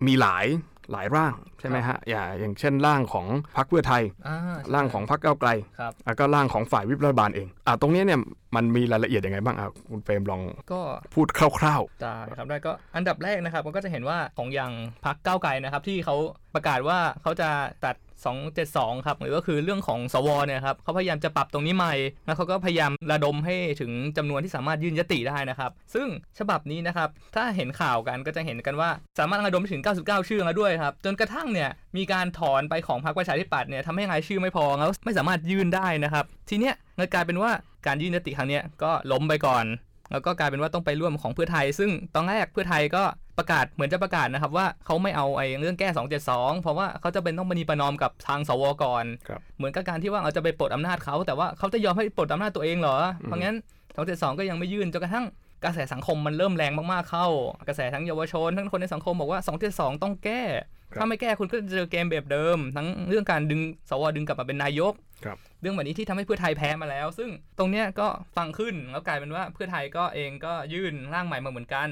[0.07, 0.45] มีหลาย
[0.91, 3.25] หลายร่างใช่ไหมฮะอย่างอย่างเช่นร่างของ
[3.57, 5.49] พรรคเพื่อไทยอ่าใช่ร่างของพรรคก้าวไกล
[5.79, 8.19] ครับแล้วก็ร่างของฝ่ายวิปรัฐบาลเองอะตรงเนี้ยเนี่ย
[8.55, 10.79] มันมีรายละเอียดยังไงบ้างอะคุณเฟรมลองก็
[11.13, 14.71] พูดคร่าวได้ครับได้ก็อันดับแรกนะครับมันก็จะเห็นว่าของอย่าง
[15.05, 16.15] พักก้าวไกลนะครับที่เขา
[16.55, 17.49] ประกาศว่าเขาจะ
[17.85, 21.93] ตัด 272 ครับหรือก็คือเรื่องของสวเนี่ยครับเขาพยายามจะปรับตรงนี้ใหม่
[22.25, 26.07] แล้วเขาก็พยายามระดมให้ถึงจำนวนที่สามารถยื่นยติได้นะครับ ซึ่ง
[26.39, 37.51] ฉบับนี้นะครับถ้าเห็นข่าวกันก็จะเห็นกันว่าสามารถระดมถึง 99 ชื่อแล้วด้วยครับจนกระทั่งเนี่ยมีการถอนไปของพรรคประชาธิปัตย์เนี่ยทำให้รายชื่อไม่พอแล้วไม่สามารถยื่นได้นะครับ ทีเนี้ยเลยกลายเป็นว่า
[37.87, 39.65] การยื่นยติครั้งเนี้ยก็ล้มไปก่อน
[40.11, 43.03] แล้วก็กลายเป็นว่าต้องไปร่วมของเพื่อไทย ซึ่งตอนแรกเพื่อไทยก็
[43.37, 45.87] ประกาศเหมือนจะประกาศนะครับว่าเขาไม่เอาไอ้เรื่องแก้
[46.25, 53.55] 272 เพราะว่าเขาจะเป็นต้องบันีประนอมกับทางสวก่อนครับเหมือนกับการที่ว่าเราจะไปปลดอำนาจเขา แต่ว่าเขาจะยอมให้ปลดอำนาจตัวเองเหรอ เพราะงั้น
[53.95, 55.25] 272 ก็ยังไม่ยื่นจนกระทั่ง
[55.63, 57.27] กระแสสังคมมันเริ่มแรงมากๆเข้า
[57.67, 60.65] กระแสทั้งเยาวชนทั้งคนในสังคมบอกว่า 2 7 2 ต้องแก้ครับ
[60.99, 64.93] ถ้าไม่แก้คุณก็จะเจอเกมแบบเดิม ทั้งเรื่องการดึงสวดึงกลับมาเป็นนายก
[65.25, 71.89] ครับเรื่องแบบนี้ที่ทำให้เพื่อไทยแพ้มาแล้ว ซึ่งตรงเนี้ยก็ฟังขึ้นแล้วกลายเป็นว่าเพื่อไทยก็เองก็ยื่นร่างใหม่มาเหมือนกัน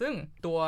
[0.00, 0.14] ซึ่ง
[0.46, 0.58] ตัว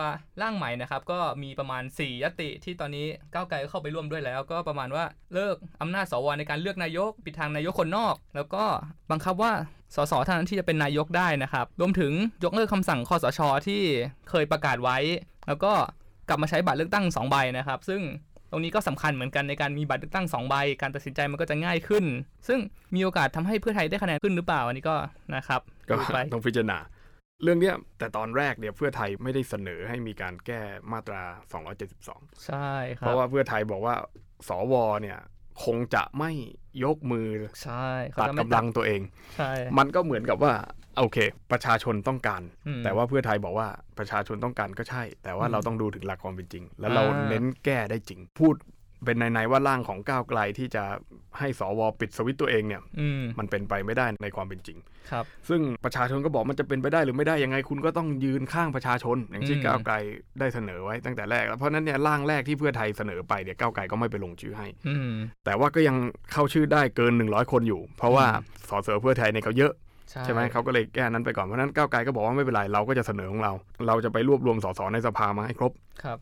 [0.43, 5.05] ร่างใหม่นะครับก็มีประมาณ 4 ยติที่ตอนนี้ก้าวไกลก็เข้าไปร่วมด้วยแล้ว ก็ประมาณว่า
[5.35, 8.65] เลิกอำนาจสวในการเลือกนายกปิดทางนายกคนนอก แล้วก็
[9.11, 9.53] บังคับว่า
[9.95, 12.13] สสเท่านั้นที่จะเป็นนายกได้นะครับรวมถึง
[12.45, 13.83] ยกเลิกคำสั่งคอสชที่
[14.31, 14.99] เคยประกาศไว้
[15.49, 15.73] แล้วก็
[16.29, 18.01] กลับมาใช้บัตรเลือกตั้ง2ใบนะครับ ซึ่ง
[18.51, 22.05] ตรงนี้ก็สำคัญเหมือนกันในการมีบัตรเลือกตั้ง2ใบ การตัดสินใจมันก็จะง่ายขึ้น
[22.49, 22.59] ซึ่ง
[22.95, 24.97] มีโอกาสทำให้เพื่อไทยได้คะแนนขึ้นหรือเปล่าอันนี้ก็
[25.37, 26.79] นะครับก็ดูไปต้องพิจารณา
[27.43, 30.61] เรื่องเนี้ยแต่ตอนแรกเนี่ยเพื่อไทยไม่ได้เสนอให้มีการแก้
[30.93, 31.23] มาตรา
[31.85, 33.95] 272 ใช่คเพรับราะว่าเพื่อไทยบอกว่า
[34.49, 35.19] สวเนี่ย
[35.65, 36.31] คงจะไม่
[36.85, 37.29] ยกมือ
[37.63, 39.01] ใช่เขาตัดจะไม่กำลังตัวเอง
[39.37, 40.53] ใช่มันก็เหมือนกับว่า
[40.99, 41.19] โอเค
[41.53, 48.55] ประชาชนต้องการอืมแต่ว่าเพื่อไทยบอกว่าประชาชนต้องการก็ใช่ แต่ว่าอืมเราต้องดูถึงหลักความเป็นจริง แล้วเราอ่าเน้นแก้ได้จริง พูด
[49.05, 50.85] เป็นใน ๆ ว่าร่างของก้าวไกลที่จะ
[51.39, 54.79] ให้สวปิดสวิตช์ตัวเองเนี่ยอืมมันเป็นไปไม่ได้ในความเป็นจริง
[55.11, 59.95] ครับ ซึ่งประชาชนก็บอกมันจะเป็นไปได้หรือไม่ได้ยังไงคุณก็ต้องยืนข้างประชาชน อย่างที่อืมก้าวไกล
[60.41, 65.13] ได้เสนอไว้ตั้งแต่แรกแล้วเพราะฉะนั้นเนี่ยร่างแรกที่เพื่อไทยเสนอไปเนี่ยก้าวไกลก็ไม่ไปลงชื่อให้อืม
[65.45, 65.97] แต่ว่าก็ยัง
[66.33, 69.73] เข้าชื่อได้เกิน 100 คนอยู่ เพราะว่าอืมสสเพื่อไทยเนี่ยเขาเยอะ
[70.11, 73.53] ใช่ใช่ไหมเขาก็เลยแก้นั้นไปก่อน เพราะฉะนั้นก้าวไกลก็บอกว่าไม่เป็นไร เราก็จะเสนอของเรา
[73.87, 75.73] เราจะไปรวบรวมสสในสภามาให้ครบ
[76.05, 76.19] ครับ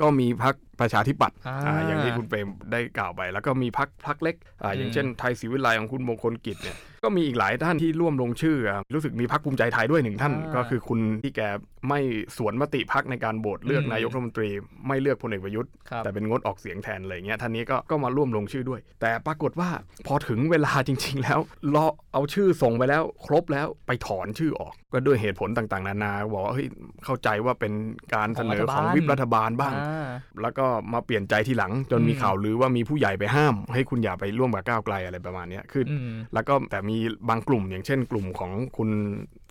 [0.00, 11.40] ก็มีพัก ประชาธิปัตย์อ่าอ่าอย่างที่คุณเปรมได้กล่าวไป แล้วก็มีพักพักเล็กอ่าอย่างอืมเช่นไทยศรีวิไลของคุณมงคลกิจเนี่ยก็มีอีกหลายท่านที่ร่วมลงชื่ออะรู้สึกมีพักภูมิใจไทยด้วยหนึ่งท่านอ่าก็คือคุณที่แก
[11.88, 12.00] ไม่
[12.36, 14.48] สวนมติพักในการโหวตเลือกอืมนายกรัฐมนตรี
[14.86, 19.70] ไม่เลือกพลเอกประยุทธ์ครับแต่เป็นงดออกเสียงแทนอะไรอย่างเงี้ยท่านนี้ก็ก็มาร่วมลงชื่อด้วย แต่ปรากฏว่า
[20.06, 21.38] พอถึงเวลาจริง ๆ แล้ว
[21.74, 26.66] รอเอาชื่อส่งไปแล้วครบแล้วไปถอนชื่อออก ก็ด้วยเหตุผลต่างๆ นานาบอกว่าเฮ้ย
[27.04, 27.72] เข้าใจว่าเป็น
[28.14, 30.08] การเสนอของวิปรัฐบาลบ้างอ่า
[30.42, 36.96] แล้วก็มาเปลี่ยนใจทีหลัง จนมีอืมข่าวลือว่ามีผู้ใหญ่ไปห้าม ให้คุณอย่าไปร่วมกับก้าวไกลอะไรประมาณเนี้ยคือออืมแล้วก็แต่มี
[37.28, 38.90] บางกลุ่มอย่างเช่น กลุ่มของคุณ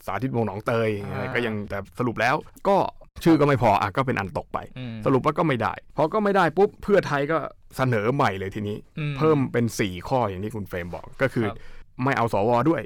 [0.05, 2.35] สาธิตวงศ์หนองเตยอ่าอะไรก็ยังแต่สรุปแล้ว
[2.67, 2.77] ก็
[3.23, 7.37] ชื่อก็ไม่พออะก็เป็นอันตกไปอืมสรุปว่าก็ไม่ได้พอก็ไม่ได้ปุ๊บเพื่อไทยก็
[7.77, 11.57] เสนอใหม่เลยทีนี้อืเพิ่มเป็น 4 ข้ออย่างที่คุณเฟรมบอกก็คือครับ
[12.03, 12.81] ไม่เอาสวด้วย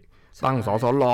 [0.46, 1.06] ตั้งสสร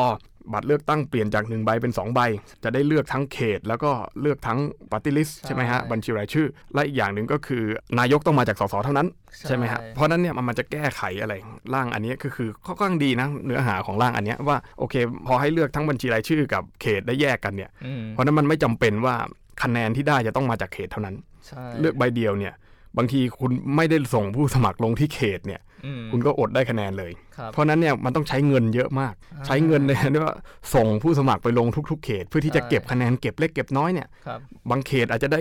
[0.54, 2.20] บัตรเลือกตั้งเปลี่ยนจาก 1 ใบเป็น 2 ใบ
[2.64, 4.60] จะได้เลือกทั้งเขต แล้วก็เลือกทั้ง
[4.92, 7.64] ปฏิลิสใช่ไหมฮะบัญชีรายชื่อ และอีกอย่างหนึ่งก็คือ
[8.00, 9.08] นายกต้องมาจากสสเท่านั้น
[9.48, 11.34] ใช่ไหมฮะเพราะฉะนั้นเนี่ยมันมันจะแก้ไขอะไร
[11.74, 14.96] ร่างอันเนี้ยก็คือค่อนข้างดีนะเนื้อหาของร่างอันเนี้ยว่าโอเค
[15.28, 19.16] พอให้เลือกทั้งบัญชีรายชื่อกับเขตได้แยกกันเนี่ยอืมเพราะฉะนั้นมันไม่จำเป็นว่า
[19.64, 21.16] คะแนนที่ได้จะต้องมาจากเขตเท่านั้น
[21.48, 22.54] ใช่เลือกใบเดียวเนี่ย
[22.98, 25.69] บางทีคุณไม่ได้ส่งผู้สมัครลงที่เขตเนี่ยอืม
[26.12, 30.36] คุณก็อดได้คะแนนเลยครับเพราะฉะนั้นเนี่ยมันต้องใช้เงินเยอะมากอ่าใช้เงินในที่ว่า
[30.76, 34.39] ส่งผู้สมัครไปลงทุก ๆ เขต เพื่อที่จะใช่เก็บคะแนนเก็บเล็กเก็บน้อยเนี่ยครับ
[34.70, 35.39] บางเขตอาจจะได้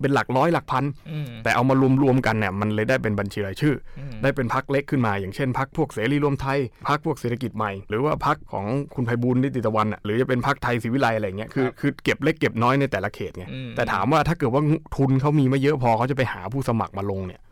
[0.00, 14.62] เป็นหลักร้อยหลักพันอืมแต่เอามารวมๆกันเนี่ยมันเลยได้เป็นบัญชีรายชื่ออืมได้เป็นพักเล็กขึ้นมา อย่างเช่นพักพวกเสรีรวมไทยพักพวกเศรษฐกิจใหม่ หรือว่าพักของคุณไพบูลย์นิติตะวันอะหรือจะเป็นพักไทยศรีวิไลอะไรเงี้ยคือครับคือเก็บเล็กเก็บน้อยในแต่ละเขตไงอืมแต่ถามว่าถ้าเกิดว่า
[14.96, 17.48] ทุนเขามีไม่เยอะพอเขาจะไปหาผู้สมัครมาลงเนี่ยอ่า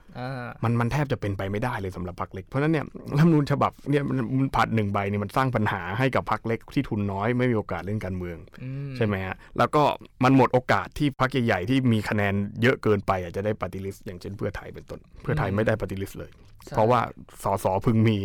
[0.64, 2.84] มันมันแทบจะเป็นไปไม่ได้เลยสำหรับพรรคเล็ก เพราะฉะนั้นเนี่ย
[3.16, 9.82] รัฐธรรมนูญฉบับเนี่ยมันมันผัดหนึ่งใบเนี่ยมันสร้างปัญหาให้กับพรรคเล็กที่ทุนน้อยไม่มีโอกาสเล่นการเมืองอืใช่ไหมฮะแล้วก็
[10.24, 16.30] มันหมดโอกาสที่พรรคใหญ่ๆที่มีคะแนนเยอะเกินไปอาจจะได้ปฏิริษีอย่างเช่นเพื่อไทยเป็นต้น เพื่อไทยไม่ได้ปฏิริษีเลย
[16.66, 17.00] ใช่เพราะว่า
[17.42, 18.18] สสพึงมี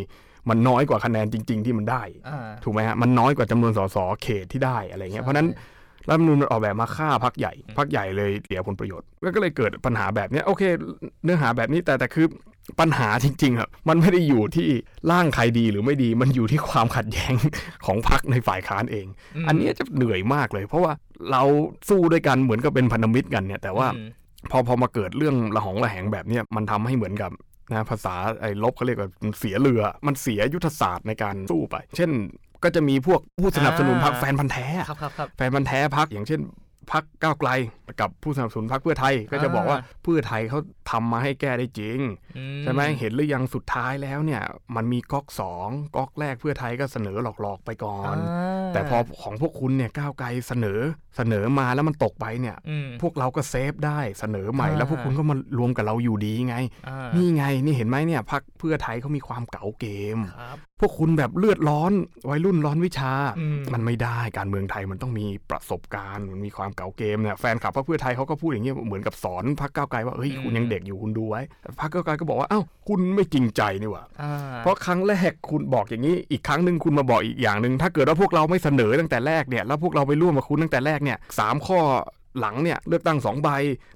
[0.49, 5.47] มันน้อยกว่าคะแนนจริง ๆ ที่มันได้อ่าถูกไหมฮะมันน้อยกว่าจำนวนสสเขตที่ได้อะไรเงี้ยเพราะฉะนั้น
[6.09, 10.63] รัฐธรรมนูญมันออกแบบมาฆ่าพักใหญ่พักใหญ่เลยเสียผลประโยชน์ก็เลยเกิดปัญหาแบบเนี้ยโอเค
[11.23, 12.27] เนื้อหาแบบนี้แต่แต่คือ
[12.79, 14.67] ปัญหาจริงๆครับมันไม่ได้อยู่ที่
[15.11, 17.33] ร่างใครดีหรือไม่ดีมันอยู่ที่ความขัดแย้ง
[17.85, 19.05] ของพักในฝ่ายค้านเอง
[19.43, 20.93] มอันเนี้ยจะเหนื่อยมากเลย เพราะว่า
[21.31, 21.43] เรา
[21.89, 24.09] สู้ด้วยกันเหมือนกับเป็นพันธมิตรกันเนี่ยแต่ว่าอืม
[24.51, 27.31] พอพอมาเกิดเรื่องระหองระแหงแบบเนี้ยมันทำให้เหมือนกับ
[27.71, 32.11] นะภาษาไอ้ลบเขาเรียกว่ามันเสียเรือ มันเสียยุทธศาสตร์ในการสู้ไป เช่น
[32.63, 36.41] ก็จะมีพวกผู้สนับสนุนพรรคอ่าแฟนพันธ์แท้อะครับครับครับแฟนมันธุ์แท้พักอย่างเช่น
[36.91, 37.49] พักก้าวไกล
[38.01, 40.59] กับผู้สนับสนุนพักเพื่อไทยก็จะบอกว่าอ่าเพื่อไทยเขา
[40.91, 41.99] ทำมาให้แก้ได้จริง
[42.37, 44.41] อืใช่ไหมเห็นหรือยังสุดท้ายแล้วเนี่ย
[44.75, 50.79] มันมีก๊อกสองก๊อกแรกเพื่อไทยก็เสนอหลอกๆไปก่อนอ่าแต่พอของพวกคุณเนี่ยก้าวไกลเสนอ
[51.17, 56.55] เสนอมาแล้วมันตกไปเนี่ยอืมพวกเราก็เซฟได้เสนอใหม่อ่าแล้วพวกคุณก็มารวมกับเราอยู่ดีไง
[56.87, 61.91] อ่านี่ไงนี่เห็นไหมเนี่ยพักเพื่อไทยเขามีความเก๋าเกมครับพวกคุณแบบเลือดร้อน
[62.29, 81.79] วัยรุ่นร้อนวิชาอืมมันไม่ได้การเมืองไทยมันต้องมีประสบการณ์มันมีความเก๋าก่าเกมเนี่ยแฟนคลับพรรคเพื่อไทยเขาก็พูดอย่างเงี้ยเหมือนกับสอนพรรคก้าวไกลว่าเฮ้ยอืมคุณยังเด็กอยู่คุณดูไว้แต่พรรคก้าวไกลก็บอกว่าอ้าวคุณไม่จริงใจนี่หว่าอ่าเพราะครั้งแรกคุณบอกอย่างนี้อีกครั้งหนึ่งคุณมาบอกอีกอย่างหนึ่งถ้าเกิดว่าพวกเราไม่เสนอตั้งแต่แรกเนี่ยแล้วพวกเราไปร่วมกับคุณตั้งแต่แรกเนี่ยสามข้อ
[82.39, 83.49] หลังเนี่ยเลือกตั้งสองใบ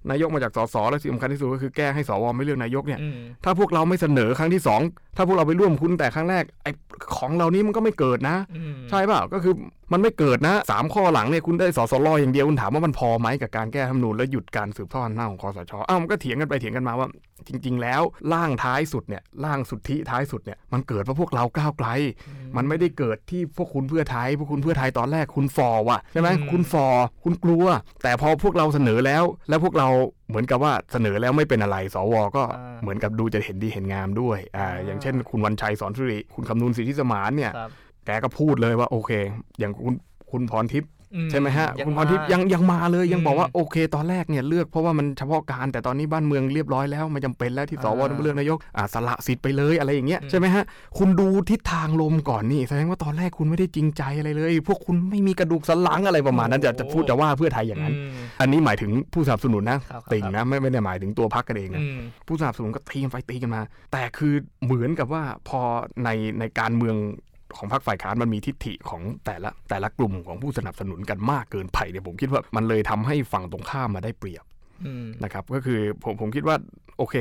[0.10, 4.82] นายกมาจากสสและที่สำคัญที่สุดก็คือแก้ให้สวไม่เลือกนายกเนี่ยอืมถ้าพวกเราไม่เสนอครั้งที่สอง
[5.18, 6.72] ถ้าพวกเราไปร่วมคุณแต่ครั้งแรกไอ้
[7.18, 9.54] ของเหล่านี้มันก็ไม่เกิดนะอืมใช่เปล่าก็คือ
[9.94, 17.08] มันไม่เกิดนะสามข้อหลังเนี่ยคุณได้สสรอย่างเดียวคุณถามว่ามันพอไหมกับการแก้รัฐธรรมนูญแล้วหยุดการสืบทอดอำนาจของคอสชอ้าวมันก็เถียงกันไปเถียงกันมาว่า
[17.48, 18.02] จริง ๆ แล้ว
[18.34, 21.88] ร่างท้ายสุดเนี่ยร่างสุทธิท้ายสุดเนี่ยมันเกิดเพราะพวกเราก้าวไกล
[22.58, 27.66] มันไม่ได้เกิดที่พวกคุณเพื่อไทยพวกคุณเพื่อไทยตอนแรกคุณฟอร์ว่ะใช่ไหมอืมคุณฟอร์คุณกลัว
[28.04, 29.88] แต่พอพวกเราเสนอแล้ว แล้วพวกเรา
[30.30, 37.72] เหมือนกับว่าเสนอแล้วไม่เป็นอะไร สว ก็อ่าเหมือนกับดูจะเห็นดีเห็นงามด้วยอ่าอ่าอย่างเช่น คุณวันชัยสอนสุริ คุณคำนูนสิทธิสมานเนี่ยครับ
[38.06, 39.12] แกก็พูดเลยว่าโอเค
[39.60, 39.96] อย่างคุณ
[40.32, 40.97] คุณพรทิพย์อื
[41.32, 50.64] ใช่ไหมฮะยังคุณพรทิพย์มายัยังยังมาเลยยังอืมบอกว่าโอเค ตอนแรกเนี่ยเลือกเพราะว่ามันเฉพาะการแต่ตอนนี้บ้านเมืองเรียบร้อยแล้วไม่จำเป็นแล้วที่สวอ่าต้องเลือกนายกอ่าสละสิทธิ์ไปเลยอะไรอย่างเงี้ยอืมใช่ไหมฮะ
[50.98, 64.34] คุณดูทิศทางลมก่อนนี่แสดงว่าตอนแรกคุณไม่ได้จริงใจอะไรเลย พวกคุณไม่มีกระดูกสันหลังอะไรประมาณนั้นจะจะพูดจะว่าเพื่อไทยอย่างนั้นอืมอันนี้หมายถึงผู้สนับสนุนนะครับติ่งครับนะไม่ไม่ได้หมายถึงตัวพักกันเองนะอืมผู้สนับสนุนก็ตีกันไปตีกันมา แต่คือ
[64.66, 65.60] เหมือนกับว่าพอ
[66.04, 66.98] ในในการเมือง
[67.56, 74.44] ของพรรคฝ่ายค้านมันมีทิฏฐิของแต่ละแต่ละกลุ่มของผู้สนับสนุนกันมากเกินไปเนี่ยผมคิดว่ามันเลยทำให้ฝั่งตรงข้ามมาได้เปรียบ
[74.86, 76.56] อืมนะครับก็คือผมผมคิดว่า
[76.98, 77.16] โอเค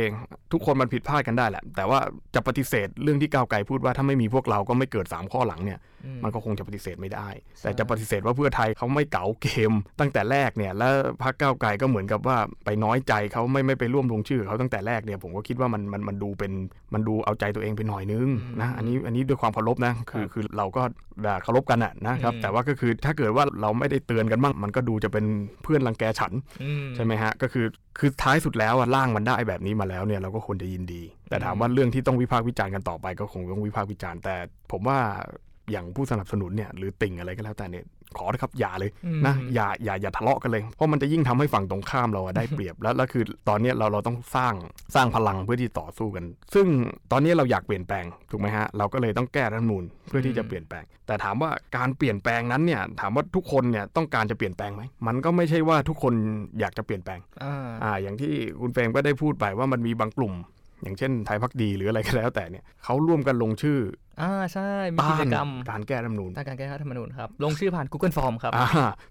[0.53, 1.99] ทุกคนมันผิดพลาดกันได้แหละ แต่ว่า
[2.35, 7.29] จะปฏิเสธเรื่องที่ก้าวไกลพูดว่าถ้าไม่มีพวกเราก็ไม่เกิด 3 ข้อหลังเนี่ยอืมมันก็คงจะปฏิเสธไม่ได้
[7.59, 16.53] ใช่แต่จะปฏิเสธว่าเพื่อไทยเขาไม่เก๋าเกม ตั้งแต่แรกเนี่ย แล้วพรรคก้าวไกลก็เหมือนกับว่าไปน้อยใจเขาไม่ไม่ไปร่วมลงชื่อเขาตั้งแต่แรกเนี่ยผมก็คิดว่ามันมันมันดูเป็น
[16.95, 18.29] มันดูเอาใจตัวเองไปหน่อยนึง
[18.61, 20.83] นะอันนี้อันนี้ด้วยความเคารพนะคือคือเราก็
[21.27, 25.25] ด่าเคารพกันอะนะครับแต่ว่าก็คือถ้าเกิดว่าเราไม่ได้เตือนกันบ้างมันก็ดูจะเป็น
[25.63, 26.33] เพื่อนรังแกฉัน
[26.63, 27.67] อืมใช่ไหมฮะก็คือ
[27.99, 34.37] คือท้ายสุดแล้วอะร่างมันได้แบบนี้มาแล้วเนี่ยเราก็ควรจะยินดี แต่ถามว่าเรื่องที่ต้องวิพากษ์วิจารณ์กันต่อไปก็คงต้องวิพากษ์วิจารณ์แต่
[34.73, 34.99] ผมว่า
[35.73, 37.85] อย่างผู้สนับสนุนเนี่ยหรือติ่งอะไรก็แล้วแต่เนี่ย
[38.19, 44.55] ขอนะครับอย่าเลยอืมนะอย่าอย่าอย่าทะเลาะกันเลย เพราะมันจะยิ่งทำให้ฝั่งตรงข้ามเราอะได้เปรียบแล้วแล้วคือตอนเนี้ยเราเราต้องสร้าง
[44.95, 46.25] สร้างพลังเพื่อที่ต่อสู้กัน
[46.55, 46.67] ซึ่ง
[47.13, 56.15] ตอนนี้เราอยากเปลี่ยนแปลงถูกไหมฮะเราก็เลยต้องแก้รัฐธรรมนูญเพื่อที่จะเปลี่ยนแปลง แต่ถามว่าการเปลี่ยนแปลงนั้นเนี่ยถามว่าทุกคนเนี่ยต้องการจะเปลี่ยนแปลงไหมมันก็ไม่ใช่ว่าทุกคน
[56.61, 60.35] อยากจะเปลี่ยนแปลงอ่าอ่าอย่างที่คุณเฟรมก็ได้พูดไปว่ามันมีบางกลุ่ม
[60.83, 63.79] อย่างเช่นไทยพักดีหรืออะไรก็แล้วแต่เนี่ยเขาร่วมกันลงชื่อ
[64.21, 68.67] อ่าใช่ มีต้ากิจนกรรมการแก้รัฐธรรมนูญต้านการแก้รัฐธรรมนูญครับ ลงชื่อผ่าน Google Form ครับอ่า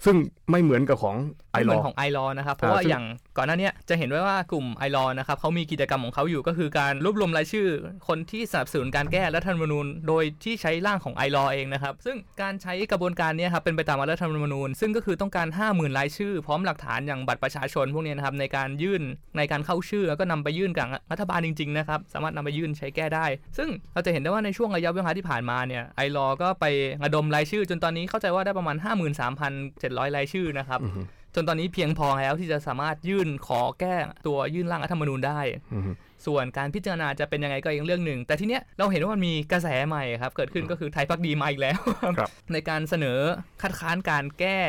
[0.05, 0.15] ซึ่ง
[0.51, 1.15] ไม่เหมือนกับของ
[1.53, 3.05] ไอไม่เหรมืออนของไอรอนะครับ เพราะว่าอ่าซึ่งอย่าง
[3.37, 7.67] ก่อนหน้าเนี้ยจะเห็นไว้ว่ากลุ่มไอรอนะครับเขามีกิจกรรมของเขาอยู่ก็คือการรวบรวมรายชื่อ
[8.07, 19.01] คนที่สนับสนุนการแก้รัฐธรรมนูญ โดยที่ใช้ร่างของไอรอเองนะครับ ซึ่งการใช้กระบวนการเนี้ยครับเป็นไปตามรัฐธรรมนูญ ซึ่งก็คือต้องการ 50,000รายชื่อ พร้อมหลักฐานอย่างบัตรประชาชนพวกเนี้ยนะครับในการยื่น
[19.37, 23.25] ในการเข้าชื่อแล้วก็นำไปยื่นกับรัฐบาลจริงๆนะครับสามารถนำไปยื่นใช้แก้ได้
[23.57, 26.65] ซึ่งเราจะเห็นได้ว่าในช่วงระยะเวลาที่ผ่านมาเนี่ยไอรอก็ไป
[27.03, 28.75] ระดมรายชื่อ จนตอนนี้เข้าใจว่าได้ประมาณ
[29.45, 31.01] 53,700 รายชื่อนะครับอือฮึ
[31.35, 33.95] จนตอนนี้เพียงพอแล้วที่จะสามารถยื่นขอแก้
[34.27, 35.39] ตัวยื่นร่างรัฐธรรมนูญได้
[35.73, 35.91] อือฮึ
[36.25, 41.79] ส่วนการพิจารณาจะเป็นยังไงก็อีกเรื่องหนึ่ง แต่ทีเนี้ยเราเห็นว่ามันมีกระแสใหม่ครับ เกิดขึ้นก็คือไทยพักดีมาอีกแล้ว
[42.19, 43.19] ครับในการเสนอ
[43.61, 44.59] คัดค้านการแก้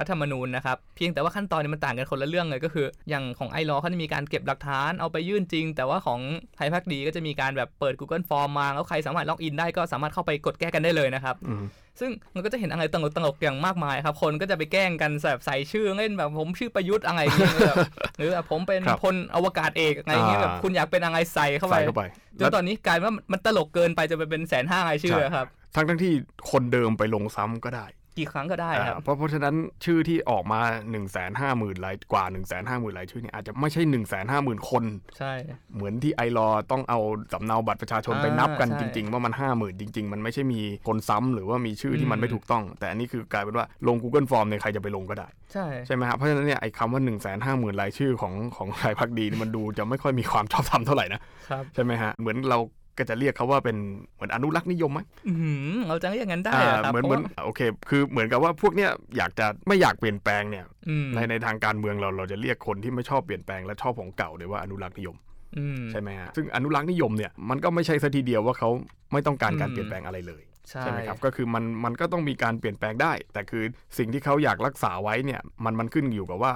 [0.00, 6.20] รัฐธรรมนูญนะครับ เพียงแต่ว่าขั้นตอนนี้มันต่างกันคนละเรื่องเลยก็คือ อย่างของไอรอเขาจะมีการเก็บหลักฐานเอาไปยื่นจริง แต่ว่าของ
[6.56, 11.66] ไทยพักดีก็จะมีการแบบเปิด Google Form มาแล้วใครสามารถล็อกอินได้ก็สามารถเข้าไปกดแก้กันได้เลยนะครับอือฮึ
[12.00, 17.76] ซึ่งมันก็จะเห็นอะไรตลกตลกๆอย่างมากมายครับ คนก็จะไปแกล้งกันแบบใส่ชื่อเล่นแบบผมชื่อประยุทธ์อะไรอย่างเงี้ยแบบ
[18.18, 22.02] หรือแบบผมเป็นครับพลอวกาศเอกอะไรอย่างเงี้ยอ่าแบบคุณอยากเป็นอะไรใส่เข้าไปใส่เข้าไป
[22.38, 26.12] จนตอนนี้กลายเป็นว่ามันตลกเกินไปจะไปเป็นแสนห้ารายชื่อครับ ทั้งทั้งที่
[26.50, 27.86] คนเดิมไปลงซ้ำก็ได้
[28.18, 34.84] กี่ครั้งก็ได้ครับอ่าเพราะเพราะฉะนั้นชื่อที่ออกมา1นึ่งแสนห้าหมื่นรายกว่า1นึ่งแสนห้าหมื่นรายชื่อเนี่ยอาจจะไม่ใช่1นึ่งแสนห้าหมื่นคน
[35.18, 35.32] ใช่
[35.74, 37.00] เหมือนที่ไอรอต้องเอา
[37.32, 52.58] สำเนาบัตรประชาชนอ่าไปนับกันใช่จริง ๆ ว่ามันห้าหมื่นจริง ๆ มันไม่ใช่มีคนซ้ำหรือว่ามีชื่อที่มันอืมไม่ถูกต้อง แต่อันนี้คือกลายเป็นว่าลง Google Form เนี่ยใครจะไปลงก็ได้ ใช่ใช่ไหมครับเพราะฉะนั้นเนี่ยไอ้คำว่า1นึ่งแสนห้าหมื่นรายชื่อของของไทยพักดีนี่มันดูจะไม่ค่อยมีความชอบธรรมเท่าไหร่นะครับใช่ไหมฮะเหมือนเรา
[52.98, 53.76] ก็จะเรียกเขาว่าเป็น
[54.14, 65.16] เหมือนอนุรักษ์นิยมไหมอื้อหือเราจะเรียกงั้นได้อ่าเหรอครับเหมือนเพเหมืราะอนว่าโอเค คือเหมือนกับว่าพวกเนี้ยอยากจะไม่อยากเปลี่ยนแปลงเนี่ยอืมในในทางการเมืองเราเราจะเรียกคนที่ไม่ชอบเปลี่ยนแปลงและชอบของเก่าเนี่ยว่าอนุรักษ์นิยม
[65.58, 68.70] อืมใช่ไหมฮะซึ่งอนุรักษ์นิยมเนี่ยมันก็ไม่ใช่ซะทีเดียวว่าเขา
[69.12, 73.64] ไม่ต้องการการอืมเปลี่ยนแปลงอะไรเลยใช่ใช่ไหมครับก็คือมันมันก็ต้องมีการเปลี่ยนแปลงได้ แต่คือ
[73.98, 76.52] สิ่งที่เขาอยากรักษาไว้เนี่ยมันมันขึ้นอยู่กับว่า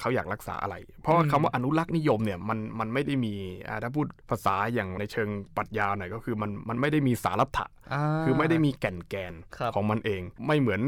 [0.00, 3.34] เขาอยากรักษาอะไร เพราะว่าอืมคำว่าอนุรักษ์นิยมเนี่ยมันมันไม่ได้มี
[3.68, 10.80] อ่าถ้าพูดภาษาอย่างในเชิงปรัชญาหน่อยก็คือมันมันไม่ได้มีสารัตถะคือไม่ได้มีแก่นแกนครับของมันเอง ไม่เหมือน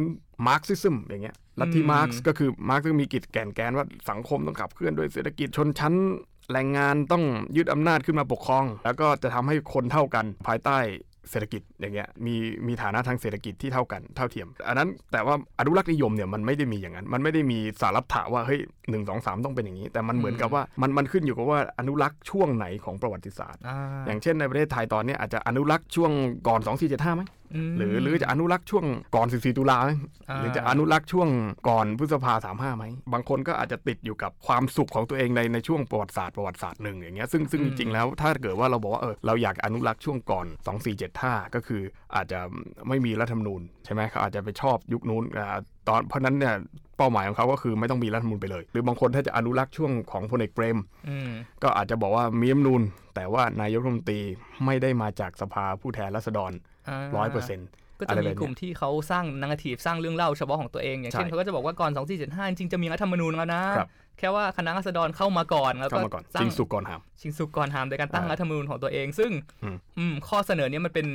[0.47, 5.95] Marxism อย่างเงี้ยลัทธิอืมมาร์กซ์ก็คือมาร์กซ์มีกิจแก่นแกนว่าสังคมต้องขับเคลื่อนโดยเศรษฐกิจชนชั้น
[6.53, 7.25] แรงงานต้อง
[7.57, 10.79] ยึดอำนาจขึ้นมาปกครอง แล้วก็จะทำให้คนเท่ากันภายใต้
[11.31, 12.35] เศรษฐกิจอย่างเงี้ยมี
[12.67, 26.11] มีฐานะทางเศรษฐกิจที่เท่ากันเท่าเทียม อันนั้นแต่ว่าอนุรักษ์นิยมเนี่ยมันไม่ได้มีอย่างนั้น มันไม่ได้มีสารัตถะว่าเฮ้ยหนึ่งสองสามต้องเป็นอย่างนี้ แต่มันเหมือนกับว่ามันมันขึ้นอยู่กับว่าอนุรักษ์ช่วงไหนของประวัติศาสตร์อ่าอย่างเช่นในประเทศไทยตอนเนี้ยอาจจะอนุรักษ์ช่วง
[26.49, 27.25] ก่อน 2475ไหมม
[27.77, 28.85] หรือหรือจะอนุรักษ์ช่วง
[29.15, 29.91] ก่อน 14 ตุลาไหม
[30.31, 31.29] อ่าหรือจะอนุรักษ์ช่วง
[31.69, 40.47] ก่อนพฤษภา35ไหมบางคนก็อาจจะติดอยู่กับความสุขของตัวเองในในช่วงประวัติศาสตร์ประวัติศาสตร์หนึ่งอย่างเงี้ยซึ่งซึ่งจริงๆแล้วถ้าเกิดว่าเราบอกว่าเออเราอยากอนุรักษ์ช่วงก่อน
[41.01, 41.83] 2475 ก็คือ
[42.15, 42.41] อาจจะ
[42.89, 45.57] ไม่มีรัฐธรรมนูญใช่ไหมเขาอาจจะไปชอบยุคนู้นอ่า
[45.89, 46.55] ตอนเพราะฉะนั้นเนี่ย
[46.97, 51.31] เป้าหมายของเขาก็คือไม่ต้องมีรัฐธรรมนูญไปเลย หรือบางคนถ้าจะอนุรักษ์ช่วงของพลเอกเปรมอืม
[51.63, 52.83] ก็อาจจะบอกว่ามีรัฐธรรมนูญ
[53.15, 54.21] แต่ว่านายกรัฐมนตรี
[54.65, 56.55] ไม่ได้มาจากสภาผู้แทนราษฎรา
[57.17, 57.69] ร้อยเปอร์เซ็นต์
[57.99, 61.91] ก็อะจะไรมีแบบเนี้ยกลุ่มที่เขาสร้างนังทีฟสร้างเรื่องเล่าเฉพาะของตัวเอง อย่างเช่นใช่เขาก็จะบอกว่าก่อน
[62.21, 69.31] 2475 จริงๆจะมีรัฐธรรมนูญแล้วนะครับแค่ว่าคณะราษฎรเข้ามาก่อนแล้วเข้าก็มาก่อนสร้าจริงงสุกก่อนหามชิงสุกก่อนหามโดยการตั้งอ่ารัฐธรรมนูญของตัวเอง ซึ่ง
[69.63, 71.09] อืมอืมข้อเสนอเนี้ยมันเป็น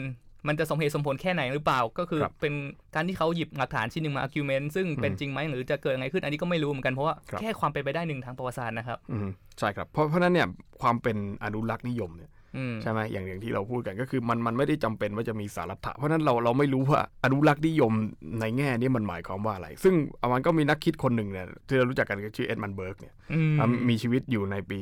[0.47, 2.53] มันจะสมเหตุสมผลแค่ไหนหรือเปล่า ก็คือครับเป็น
[2.95, 9.27] การที่เขาหยิบหลักฐานชิ้นหนึ่งมา argument ซึ่งเป็นอืมจริงไหมหรือจะเกิดยังไงขึ้น อันนี้ก็ไม่รู้เหมือนกันเพราะว่าครับแค่ความเป็นไปได้หนึ่งทางประวัติศาสตร์นะครับอืม
[9.59, 10.47] ใช่ครับเพราะเพราะฉะนั้นเนี่ย
[10.81, 12.36] ความเป็นอนุรักษ์นิยมเนี่ยอืม
[12.81, 17.91] ใช่ไหมอย่างอย่างที่เราพูดกันก็คือมันมันไม่ได้จำเป็นว่าจะมีสารัตถะเพราะฉะนั้นเราเราไม่รู้ว่าอนุรักษ์นิยม
[18.39, 24.79] ในแง่นี้มันหมายความว่าอะไร ซึ่งเอามันก็มีนักคิดคนหนึ่งเนี่ยที่เรารู้จักกันก็ชื่อเอ็ดมันด์ เบิร์กเนี่ยอืมอะมีชีวิตอยู่ในปี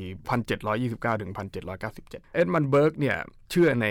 [0.55, 3.15] 1729ถึง1797 เอ็ดมันด์ เบิร์กเนี่ย
[3.51, 3.87] เชื่อใน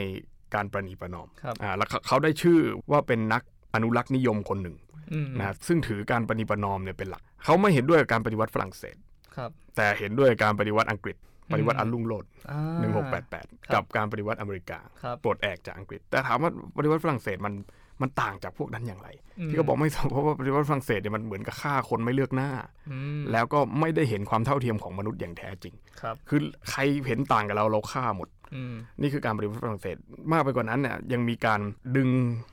[0.54, 2.58] การประนีประนอมครับอ่าแล้วเขาเขาได้ชื่อ
[2.90, 3.42] ว่าเป็นนัก
[3.74, 4.76] อนุรักษ์นิยมคนหนึ่ง
[5.12, 8.96] อืมนะซึ่งถือการประนีประนอมเนี่ยเป็นหลัก เขาไม่เห็นด้วยกับการปฏิวัติฝรั่งเศส
[9.36, 11.16] ครับแต่เห็นด้วยกับการปฏิวัติอังกฤษ
[11.52, 17.54] ปฏิวัติอันรุ่งโรจน์อ่า1688กับการปฏิวัติอเมริกาครับปลดแอกจากอังกฤษ แต่ถามว่าปฏิวัติฝรั่งเศสมัน
[18.02, 22.50] มันต่างจากพวกนั้นอย่างไรอืมที่เขาบอกไม่เพราะว่าปฏิวัติฝรั่งเศสเนี่ยมันเหมือนกับฆ่าคนไม่เลือกหน้า
[22.90, 29.96] อืมแล้วก็ไม่ได้เห็นความเท่าเทียมของมนุษย์อย่างแท้จริงครับคือใครเห็นต่างกับเราเราฆ่าหมดอืมนี่คือการปฏิวัติฝรั่งเศส
[30.32, 31.60] มากไปกว่านั้นเนี่ยยังมีการ
[31.96, 32.08] ดึง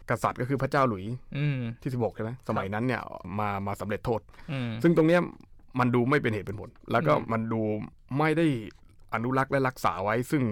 [0.09, 3.01] กษัตริย์ก็คือพระเจ้าหลุยส์อืมที่16ใช่ไหมสมัยนั้นเนี่ย
[3.39, 5.21] มามาสำเร็จโทษอืมซึ่งตรงเนี้ย
[5.79, 7.61] มันดูไม่เป็นเหตุเป็นผล แล้วก็อืมมันดู
[8.17, 8.45] ไม่ได้
[9.13, 10.43] อนุรักษ์และรักษาไว้ ซึ่ง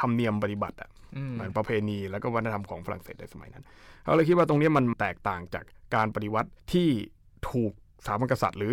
[0.00, 3.64] ธรรมเนียมปฏิบัติอะอืมเหมือนประเพณีแล้วก็วัฒนธรรมของฝรั่งเศสในสมัยนั้น
[4.02, 6.88] เขาเลยคิดว่าตรงเนี้ยมันแตกต่างจากการปฏิวัติที่
[7.50, 7.72] ถูก
[8.04, 8.72] สถาบันกษัตริย์หรือ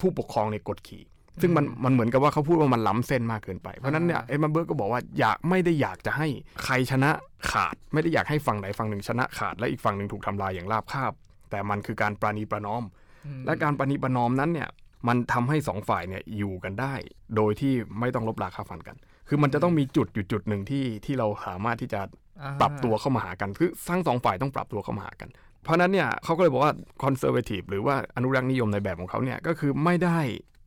[0.00, 1.02] ผู้ปกครองในยกดขี่
[1.42, 6.28] ซึ่งมันมันเหมือนกับว่าเขาพูดว่ามันล้ำเส้นมากเกินไป เพราะฉะนั้นเนี่ยเอ็ดมันเบิร์กก็บอกว่าอยากไม่ได้อยากจะให้
[6.64, 7.10] ใครชนะ
[7.50, 11.12] ขาด ไม่ได้อยากให้ฝั่งไหนฝั่งหนึ่งชนะขาด และอีกฝั่งหนึ่งถูกทำลายอย่างราบคาบ
[11.50, 12.84] แต่มันคือการปราณีประนอม
[13.26, 14.68] อืมและการประนีประนอมนั้นเนี่ย
[15.08, 16.94] มันทำให้สองฝ่ายเนี่ยอยู่กันได้
[17.36, 18.96] โดยที่ไม่ต้องลบราค่าฟันกัน
[19.28, 22.00] คือมันจะต้องมีจุดอยู่จุดหนึ่งที่ที่เราสามารถที่จะ
[22.42, 25.28] อ่าปรับตัวเข้ามาหากัน คือทั้งสองฝ่ายต้องปรับตัวเข้ามาหากัน
[25.64, 30.18] เพราะฉะนั้นเนี่ยเขาก็เลยบอกว่าคอนเซอร์เวทีฟหรือว่าอนุรักษ์นิยมในแบบของเขาเนี่ยก็คือไม่ได้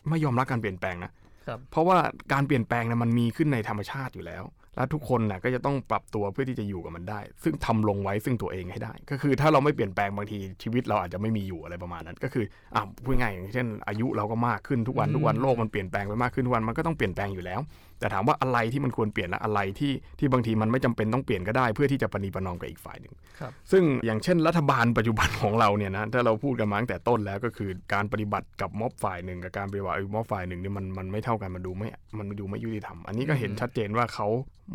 [0.10, 1.12] ไม่ยอมรับการเปลี่ยนแปลงนะ
[1.48, 1.98] ครับเพราะว่า
[2.34, 4.44] การเปลี่ยนแปลงเนี่ยมันมีขึ้นในธรรมชาติอยู่แล้ว
[4.76, 17.60] และทุกคนน่ะก็จะต้องปรับตัวเพื่อที่จะอยู่กับมันได้ ซึ่งทำลงไว้ซึ่งตัวเองให้ได้ ก็คือถ้าเราไม่เปลี่ยนแปลงบางทีชีวิตเราอาจจะไม่มีอยู่อะไรประมาณนั้น ก็คืออ่าพูดง่ายอย่างเช่น อายุเราก็มากขึ้นทุกวันทุกวันโลกมันเปลี่ยนแปลงไปมากขึ้นทุกวันมันก็ต้องเปลี่ยนแปลงอยู่แล้ว
[18.00, 34.28] แต่ถามว่าอะไรที่มันควรเปลี่ยนและอะไรที่ที่บางทีมันไม่จำเป็นต้องเปลี่ยนก็ได้ เพื่อที่จะประนีประนอมกับอีกฝ่ายหนึ่งครับซึ่งอย่างเช่น รัฐบาลปัจจุบันของเราเนี่ยนะถ้าเราพูดกันมาตั้งแต่ต้นแล้วก็คือการปฏิบัติกับม็อบฝ่ายหนึ่งกับการปฏิบัติกับม็อบฝ่ายหนึ่งเนี่ยมันมันไม่เท่ากันมันดูไม่มันดูไม่ยุติธรรมอันนี้ก็เห็นอืมชัดเจนว่าเขา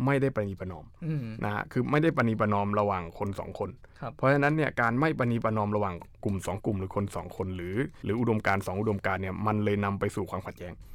[0.05, 3.69] ไม่ได้ประนีประนอมอืมนะฮะคือไม่ได้ประนีประนอมระหว่างคนสองคน
[4.01, 10.90] ครับเพราะฉะนั้นเนี่ยการไม่ประนีประนอมระหว่างกลุ่มสองกลุ่มหรือคนสองคนหรือ หรืออุดมการณ์สองอุดมการณ์เนี่ยมันเลยนำไปสู่ความขัดแย้งอืม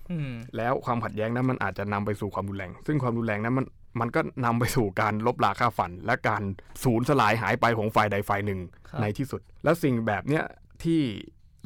[0.56, 3.66] แล้วความขัดแย้งนั้นมันอาจจะนำไปสู่ความรุนแรง ซึ่งความรุนแรงนั้นมัน
[4.00, 6.42] มันก็นำไปสู่การลบราค่าฟัน และการ
[6.84, 10.44] สูญสลายหายไปของฝ่ายใดฝ่ายหนึ่งครับในที่สุด แล้วสิ่งแบบเนี้ย
[10.82, 11.00] ที่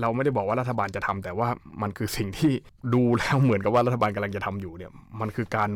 [0.00, 1.48] เราไม่ได้บอกว่ารัฐบาลจะทำแต่ว่า
[1.82, 2.52] มันคือสิ่งที่
[2.94, 5.70] ดูแล้วเหมือนกับว่ารัฐบาลกำลังจะทำอยู่เนี่ยมันคือการ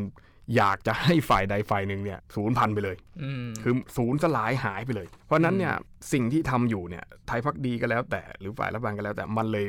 [0.55, 5.73] อยากจะให้ฝ่ายใดฝ่ายหนึ่งเนี่ยศูนย์พันไปเลยอืมคือศูนย์สลายหายไปเลย เพราะฉะนั้นเนี่ย
[6.13, 9.65] สิ่งที่ทำอยู่เนี่ยไทยพักดีก็แล้วแต่หรือฝ่ายรัฐบาลก็แล้วแต่มันเลย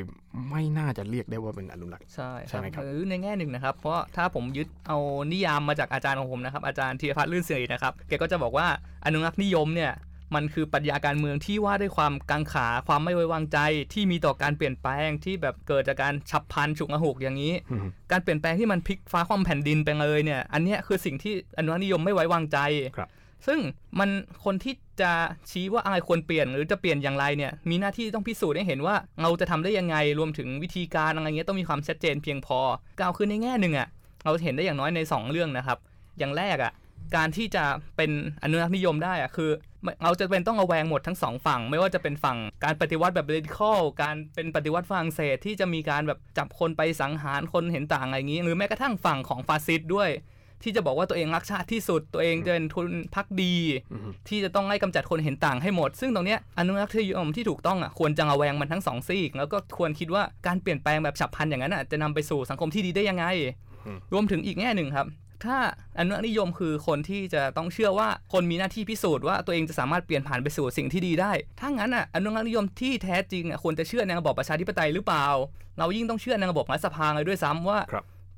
[0.49, 4.97] ไม่น่าจะเรียกได้ว่าเป็นอนุรักษ์ใช่ใช่ไหมครับหรือในแง่หนึ่งนะครับ เพราะถ้าผมยึดเอา
[5.31, 8.67] นิยามมาจากอาจารย์ของผมนะครับอาจารย์ธีรพัฒน์ลื่นเสยนะครับแกก็จะบอกว่า
[9.05, 9.91] อนุรักษ์นิยมเนี่ย
[10.35, 13.57] มันคือปรัชญาการเมืองที่ว่าด้วยความกังขาความไม่ไว้วางใจ
[13.93, 22.57] ที่มีต่อการเปลี่ยนแปลงที่แบบเกิดจากการฉับพลันฉุกละหุกอย่างนี้อืมการเปลี่ยนแปลงที่มันพลิกฟ้าคว่ำแผ่นดินไปเลยเนี่ย อันเนี้ยคือสิ่งที่อนุรักษ์นิยมไม่ไว้วางใจ
[22.97, 23.09] ครับ
[23.47, 23.59] ซึ่ง
[23.99, 24.09] มัน
[24.45, 25.11] คนที่จะ
[25.51, 32.59] ชี้ว่าอะไรควรเปลี่ยนหรือจะเปลี่ยนอย่างไรเนี่ยมีหน้าที่ต้องพิสูจน์ให้เห็นว่าเราจะทำได้ยังไงรวมถึงวิธีการอะไรเงี้ยต้องมีความชัดเจนเพียงพอ
[32.99, 33.87] กล่าวคือในแง่หนึ่งอะ่ะ
[34.23, 35.77] เราเห็นได้อย่างน้อยใน 2 เรื่องนะครับ
[36.19, 36.71] อย่างแรกอะ่ะ
[37.15, 37.63] การที่จะ
[37.97, 38.11] เป็น
[38.43, 39.49] อนุรักษ์นิยมได้อะ่ะคือ
[40.03, 50.09] เราจะเป็นต้องระแวงหมดทั้งสองฝั่ง ไม่ว่าจะเป็นฝั่งการปฏิวัติแบบเรดิคอลการเป็นปฏิวัติฝรั่งเศสที่จะมีการแบบจับคนไปสังหารคนเห็นต่างอะไรอย่างนี้ หรือแม้กระทั่งฝั่งของฟาสซิสต์ด้วย
[50.63, 53.55] ที่จะบอกว่าตัวเองรักชาติที่สุด ตัวเองจะเป็นทุนพักดี
[54.27, 63.25] ที่จะต้องไล่กำจัดคนเห็นต่างให้หมด ซึ่งตรงเนี้ยอนุรักษ์นิยมที่ถูกต้องอะควรจะระแวงมันทั้งสองซีกแล้วก็ควรคิดว่าการเปลี่ยนแปลงแบบฉับพลันอย่างนั้นอะจะนำไปสู่สังคมที่ดีได้ยังไง
[64.13, 65.07] รวมถึงอีกแง่หนึ่งครับ
[65.45, 65.57] ถ้า
[65.97, 75.27] อนุรักษ์นิยมคือคนที่จะต้องเชื่อว่าคนมีหน้าที่พิสูจน์ว่าตัวเองจะสามารถเปลี่ยนผ่านไปสู่สิ่งที่ดีได้ ถ้างั้นอะอนุรักษ์นิยมที่แท้จริงอะควรจะเชื่อในระบอบประชาธิปไตยหรือเปล่า
[75.79, 77.79] เรายิ่งต้องเชื่อในระบบรัฐสภาเลยด้วยซ้ำว่า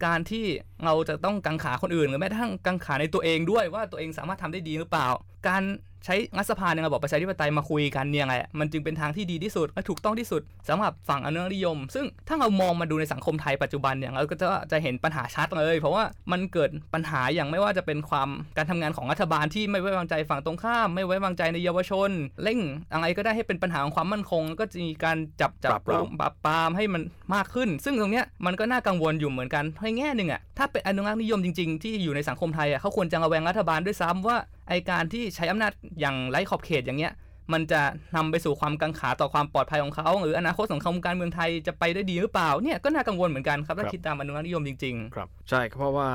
[0.05, 0.45] การที่
[0.85, 5.07] เราจะต้องกังขาคนอื่นหรือแม้กระทั่งกังขาในตัวเองด้วยว่าตัวเองสามารถทำได้ดีหรือเปล่า
[5.47, 5.63] การ
[6.05, 22.09] ใช้รัฐสภาในระบบประชาธิปไตยมาคุยกันเนี่ยไงมันจึงเป็นทางที่ดีที่สุดและถูกต้องที่สุดสำหรับฝั่งอนุรักษ์นิยม ซึ่งถ้าเรามองมาดูในสังคมไทยปัจจุบันเนี่ยเราก็จะจะเห็นปัญหาชัดเลย เพราะว่ามันเกิดปัญหาอย่างไม่ว่าจะเป็นความการทำงานของรัฐบาลที่ไม่ไว้วางใจฝั่งตรงข้าม ไม่ไว้วางใจในเยาวชน
[22.43, 22.59] เร่ง
[22.93, 25.89] อะไรก็ได้ให้เป็นปัญหาของความมั่นคง ก็จะมีการจับจับป
[26.23, 27.01] ราบปรามให้มัน
[27.35, 34.37] มากขึ้น ซึ่งตรงเนี้ยมันก็น่ากังวลอยู่เหมือนกันในแง่หนึ่งอะถ้าเป็นอนุรักษ์นิยมจริง ๆ ที่อยู่ในสังคมไทยอะเขาควรจะระแวงรัฐบาลด้วยซ้ำว่า
[34.69, 37.13] ไอการที่ใช้อำนาจอย่างไร้ขอบเขตอย่างเงี้ย
[37.53, 37.81] มันจะ
[38.15, 46.09] นำไปสู่ความกังขาต่อความปลอดภัยของเขา หรืออนาคตของการเมืองไทยจะไปได้ดีหรือเปล่าเนี่ยก็น่ากังวลเหมือนกันครับถ้าคิดตามอนุรักษ์นิยมจริงๆ ครับ ใช่เพราะว่า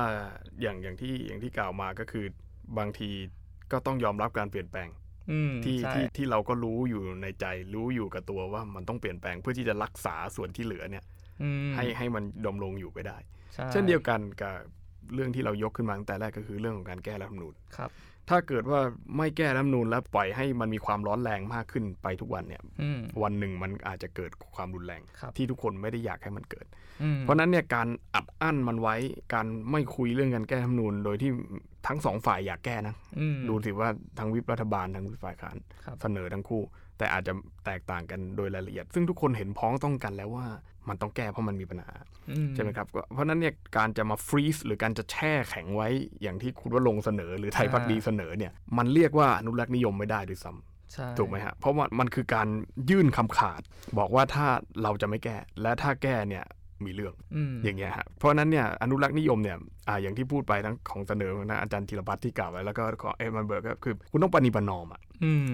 [0.61, 2.25] อย่างอย่างที่อย่างที่กล่าวมาก็คือ
[2.77, 3.09] บางที
[3.71, 4.89] ก็ต้องยอมรับการเปลี่ยนแปลง
[5.65, 11.03] ที่ที่ที่เราก็รู้อยู่ในใจรู้อยู่กับตัวว่ามันต้องเปลี่ยนแปลงเพื่อที่จะรักษาส่วนที่เหลือเนี่ย
[11.75, 13.17] ให้ให้มันดำรงอยู่ไปได้
[13.71, 14.55] เช่นเดียวกันกับ
[15.13, 17.89] เรื่องที่เรายกขึ้นมาตั้งแต่แรกก็คือเรื่องของการแก้รัฐธรรมนูญครับ
[18.29, 18.79] ถ้าเกิดว่า
[19.17, 22.61] ไม่แก้รัฐมนูลแล้วปล่อยให้มันมีความร้อนแรงมากขึ้นไปทุกวันเนี่ย
[23.23, 25.01] วันหนึ่งมันอาจจะเกิดความรุนแรง
[25.37, 26.65] ที่ทุกคนไม่ได้อยากให้มันเกิด
[27.21, 28.95] เพราะนั้นเนี่ยการอัดอั้นมันไว้
[29.33, 31.31] การไม่คุยเรื่องการแก้รัฐมนูลโดยที่
[31.87, 32.95] ทั้งสองฝ่ายอยากแก้นะ
[33.49, 35.57] ดูสิว่าทั้งวิปรัฐบาลทั้งวิปฝ่ายค้าน
[36.01, 36.61] เสนอทั้งคู่
[36.97, 37.33] แต่อาจจะ
[37.65, 40.47] แตกต่างกันโดยรายละเอียด ซึ่งทุกคนเห็นพ้องต้องกันแล้วว่า
[40.89, 41.93] มันต้องแก้เพราะมันมีปัญหา
[42.55, 45.87] ใช่ไหมครับเพราะนั้นเนี่ยการจะมาฟรีซหรือการจะแช่แข็งไว้
[46.21, 52.47] อย่างที่คุณว่าลงเสนอ หรือไทยพักดีเสนอเนี่ยมันเรียกว่าอนุรักษ์นิยมไม่ได้ด้วยซ้ำถูกไหมฮะ เพราะว่ามันคือการ
[52.89, 53.61] ยื่นคำขาด
[53.99, 54.47] บอกว่าถ้า
[54.83, 56.45] เราจะไม่แก้ และถ้าแก้เนี่ย
[56.85, 57.13] มีเรื่อง
[57.63, 59.57] อย่างเงี้ยฮะเพราะนั้นเนี่ยอนุรักษ์นิยมเนี่ย
[59.87, 65.01] อ่าอย่างที่พูดไปทั้งของเสนอนะอาจารย์ธีรพัฒน์ที่กล่าวไว้แล้วก็ของเอ็มันเบิร์กก็คือคุณต้องปณิปนอมอะ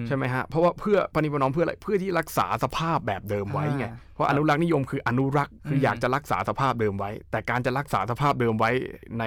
[0.06, 8.70] ใช่ไหมฮะเพราะว่าเพื่อปณิปนอมเพื่ออะไรเพื่อที่รักษาสภาพแบบเดิมไว้ไงเพราะอนุรักษ์นิยมคืออนุรักษ์คืออยากจะรักษาสภาพเดิมไว้ แต่การจะรักษาสภาพเดิมไว้
[9.18, 9.24] ใน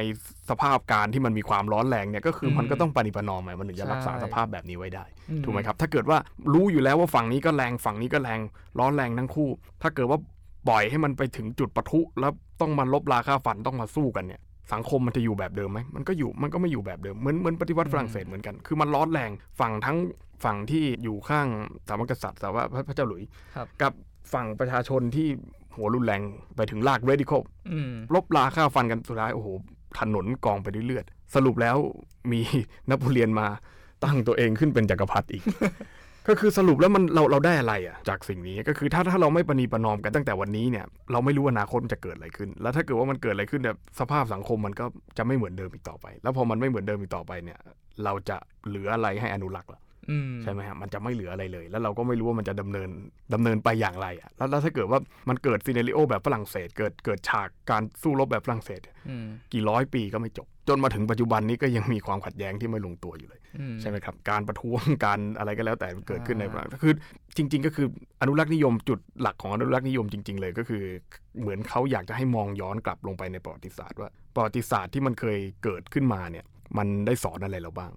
[0.49, 5.05] สภาพการที่มันมีความร้อนแรงเนี่ยก็คือมันก็ต้องปณิปนอมมันถึงจะรักษาสภาพแบบนี้ไว้ได้
[5.43, 6.17] ถูกไหมครับถ้าเกิดว่า
[6.53, 8.39] รู้อยู่แล้วว่าฝั่งนี้ก็แรงฝั่งนี้ก็แรง
[8.79, 9.49] ร้อนแรงทั้งคู่
[9.81, 10.19] ถ้าเกิดว่า
[10.67, 14.41] ปล่อยให้มันไปถึงจุดปะทุแล้วต้องมาลบราค่าฟันต้องมาสู้กันเนี่ย
[14.73, 19.97] สังคมมันจะอยู่แบบเดิมไหมมันก็อยู่มันก็ไม่อยู่แบบเดิมเหมือนเหมือนปฏิวัติฝรั่งเศสเหมือนกัน คือมันร้อนแรงฝั่งทั้ง
[20.43, 21.47] ฝั่งที่อยู่ข้าง
[21.87, 23.23] สามกษัตริย์สาวพระเจ้าหลุย
[23.81, 23.93] กับ
[24.33, 25.27] ฝั่งประชาชนที่
[25.75, 26.21] หัวรุนแรง
[26.55, 27.41] ไปถึงลากเรดิคอล
[28.13, 29.47] ลบราค่าฟันกันสุดท้ายโอ้โห
[29.99, 31.77] ถนนกองไปด้วยเลือด สรุปแล้ว
[32.31, 32.41] มี
[32.89, 33.47] นโปเลียนมา
[34.03, 35.43] ตั้งตัวเองขึ้นเป็นจักรพรรดิอีก
[36.29, 44.85] ก็คือสรุปแล้วมันเราเราได้อะไรอะจากสิ่งนี้ก็คือถ้าถ้าเราไม่ปณีประนอมกันตั้งแต่วันนี้เนี่ยเราไม่รู้อนาคตจะเกิดอะไรขึ้น แล้วถ้าเกิดว่ามันเกิดอะไรขึ้นเนี่ยสภาพสังคมมันก็
[45.17, 47.59] จะไม่เหมือนเดิมอีกต่อไป แล้วพอมันไม่เหมือนเดิมอีกต่อไปเนี่ย
[48.03, 49.81] เราจะเหลืออะไรให้อนุรักษ์ล่ะ
[50.43, 52.89] ใช่ไหมฮะมันจะไม่เหลืออะไรเลย แล้วเราก็ไม่รู้ว่ามันจะดำเนิน
[53.33, 58.81] ดำเนินไปอย่างไรอะแล้วถ้าเกิดว่ามันเกิดซีเนริโอแบบฝรั่งเศส เกิดเกิดฉากการสู้รบแบบฝรั่งเศส
[59.53, 63.41] กี่ร้อยปีก็ไม่จบ จนมาถึงปัจจุบันนี้ก็ยังมีความขัดแย้งที่ไม่ลงตัวอยู่เลย
[63.81, 66.43] ใช่ไหมครับ การประท้วงการอะไรก็แล้วแต่เกิดขึ้นใน
[66.83, 66.93] คือ
[67.37, 67.87] จริง ๆ ก็คือ
[68.21, 70.83] อนุรักษ์นิยมจุดหลักของอนุรักษ์นิยมจริง ๆ เลยก็คือ
[71.41, 76.45] เหมือนเขาอยากจะให้มองย้อนกลับลงไปในประวัติศาสตร์ว่าประวัติศาสตร์ที่มันเคยเกิดขึ้นมาเนี่ย
[76.77, 77.91] มันได้สอนอะไรเราบ้าง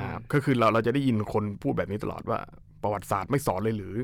[0.00, 2.38] นะครับก็คือเราเราจะได้ยินคนพูดแบบนี้ตลอดว่า
[2.82, 3.94] ประวัติศาสตร์ไม่สอนเลยหรือ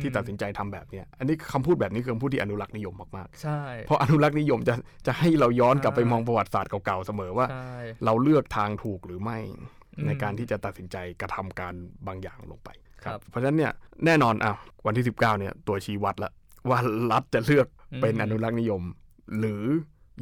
[0.00, 4.74] ที่ตัดสินใจทำแบบเนี้ยอันนี้คำพูดแบบนี้คือคำพูดที่อนุรักษ์นิยมมากๆใช่เพราะอนุรักษ์นิยมจะ
[5.06, 7.46] จะให้เราย้อนกลับไปมองประวัติศาสตร์เก่าๆเสมอว่า
[8.04, 9.38] เราเลือกทางถูกหรือไม่
[10.06, 11.74] ในการที่จะตัดสินใจกระทำการ
[12.06, 12.70] บางอย่างลงไป
[13.04, 13.72] ครับเพราะฉะนั้นเนี่ย
[14.04, 14.52] แน่นอนอะ
[14.86, 16.30] วันที่ 19เนี่ยตัวชี้วัดละ
[16.70, 16.78] ว่า
[17.12, 17.66] รัฐจะเลือก
[18.02, 18.82] เป็นอนุรักษ์นิยม
[19.38, 19.62] หรือ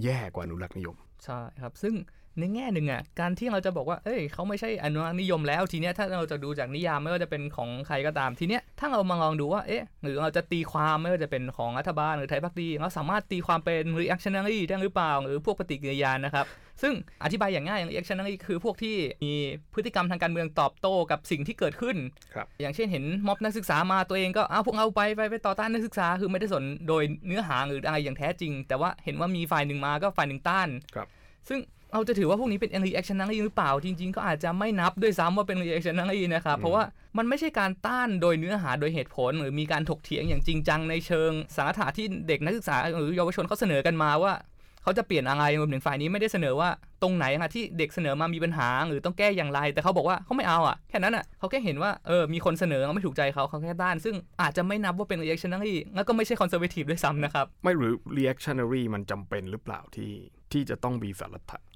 [0.05, 1.95] แย่กว่าอนุรักษ์นิยม ใช่ครับ ซึ่ง
[2.41, 16.47] ในแง่หนึ่งอะการที่เราจะบอกว่าเอ้ยเขาไม่ใช่อนุรักษ์นิยมแล้วทีเนี้ยถ้าเราจะดูจากนิยามไม่ว่าจะเป็นของใครก็ตามทีเนี้ยถ้าเรามาลองดูว่าเอ๊ะหรือเราจะตีความไม่ว่าจะเป็นของรัฐบาลหรือไทยพักดีเราสามารถตีความเป็น reactionary ได้หรือเปล่า หรือพวกปฏิกิริยานะครับ
[16.83, 19.35] ซึ่งอธิบายอย่างง่ายอย่าง reactionary คือพวกที่มี
[19.75, 21.97] พฤติกรรมทางการเมืองตอบโต้กับสิ่งที่เกิดขึ้น
[22.35, 31.09] ครับอย่างเช่นเห็นม็อบนักศึกษามาตัวเองก็เอาพวกเราไปไปไปต่อต้านนักศึกษาคือไม่ได้สนโดยเนื้อหาหรืออะไรอย่างแท้จริง แต่ว่าเห็นว่ามีฝ่ายหนึ่งมาก็ฝ่ายหนึ่งต้านครับ
[31.49, 31.61] ซึ่ง
[31.97, 36.83] เราจะถือว่าพวกนี้เป็น reactionary หรือเปล่า จริง ๆ ก็อาจจะไม่นับด้วยซ้ำว่าเป็น reactionary นะครับ เพราะว่า
[37.19, 44.35] มันไม่ใช่การต้านโดยเนื้อหาโดยเหตุผล หรือมีการถกเถียงอย่างจริงจังในเชิงสาระที่เด็กนักศึกษาหรือเยาวชนเขาเสนอกันมาว่า
[44.83, 46.69] เขาจะเปลี่ยนอะไรรวมถึงฝ่ายนี้ไม่ได้เสนอว่า
[47.03, 60.13] ตรงไหนอะที่เด็กเสนอมามีปัญหาหรือต้องแก้อย่างไร แต่เขาบอกว่าเขาไม่เอาอะแค่นั้นอะเขาแค่เห็นว่าเออมีคนเสนอไม่ถูกใจเขาเขาแค่ต้าน ซึ่งอาจจะไม่นับว่าเป็น reactionary แล้วก็ไม่ใช่ conservative ด้วยซ้ำนะครับ ไม่หรือ reactionary มันจำเป็นหรือเปล่าที่
[60.53, 61.76] ที่จะต้องมีสารัตถะอ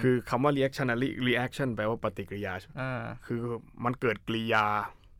[0.00, 3.40] คือคำว่า reactionary reaction แปลว่าปฏิกิริยาอ่าคือ
[3.84, 4.66] มันเกิดกริยา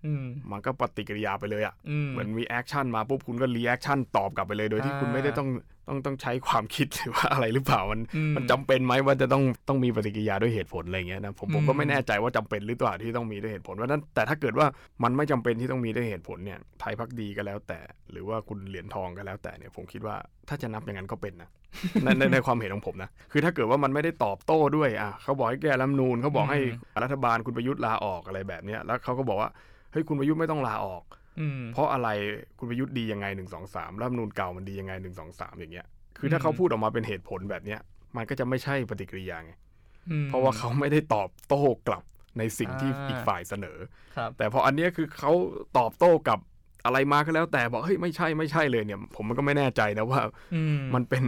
[0.06, 5.48] อืมมันก็ปฏิกิริยาไปเลยอะ่ะอืมเหมือนมี action มาปุ๊บคุณก็ reaction ตอบกลับไปเลย โดยที่อ่าคุณไม่ได้ต้อง
[5.88, 14.66] ต้องต้องใช้ความคิดหรือว่าอะไรหรือเปล่ามันอืมมันจำเป็นไหมว่าจะต้องต้องมีปฏิกิริยาด้วยเหตุผลอะไรเงี้ยนะผมผมก็อืมไม่แน่ใจว่าจำเป็นหรือเปล่าที่ต้องมีด้วยเหตุผลว่านั้นแต่ถ้าเกิดว่า
[15.02, 17.80] มันไม่จำเป็นที่ต้องมีด้วยเหตุผลเนี่ยไทยพักดีก็แล้วแต่
[18.10, 20.16] หรือว่าคุณเหรียญทองก็แล้วแต่เนี่ยผมคิดว่า
[20.48, 21.50] ถ้าจะนับอย่างนั้นก็เป็นนะ
[22.04, 26.60] ในในในความเห็นของผมนะคือถ้าเกิดว่ามันไม่ได้ตอบโต้ด้วยอะเขาบอกให้แก้รัฐธรรมนูนเขาบอกให้
[27.02, 29.50] รัฐบาลคุณประยุทธ์ลาออกอะไรแบบเนี้ยแล้วเขาก็บอกว่า
[29.92, 31.02] เฮ้ยคุณประยุทธ์ไม่ต้องลาออก
[31.40, 32.08] อืมเพราะอะไร
[32.58, 35.86] คุณประยุทธ์ดียังไงหนึ่งสองสามรัฐธรรมนูญเก่ามันดียังไงหนึ่งสองสามอย่างเงี้ย
[36.18, 37.80] คือถ้าอืมเขาพูดออกมาเป็นเหตุผลแบบเนี้ย
[38.16, 39.52] มันก็จะไม่ใช่ปฏิกิริยาไง
[40.10, 42.04] อืมเพราะว่าเขาไม่ได้ตอบโต้กลับ
[42.38, 43.78] ในสิ่งที่อ่าอีกฝ่ายเสนอ
[44.16, 45.32] ครับแต่พออันเนี้ยคือเขา
[45.78, 46.38] ตอบโต้กับ
[46.88, 50.20] อะไรมาก็แล้วแต่บอกเฮ้ยไม่ใช่ไม่ใช่เลยเนี่ย ผมมันก็ไม่แน่ใจนะว่า
[50.54, 51.24] อืมมันเป็น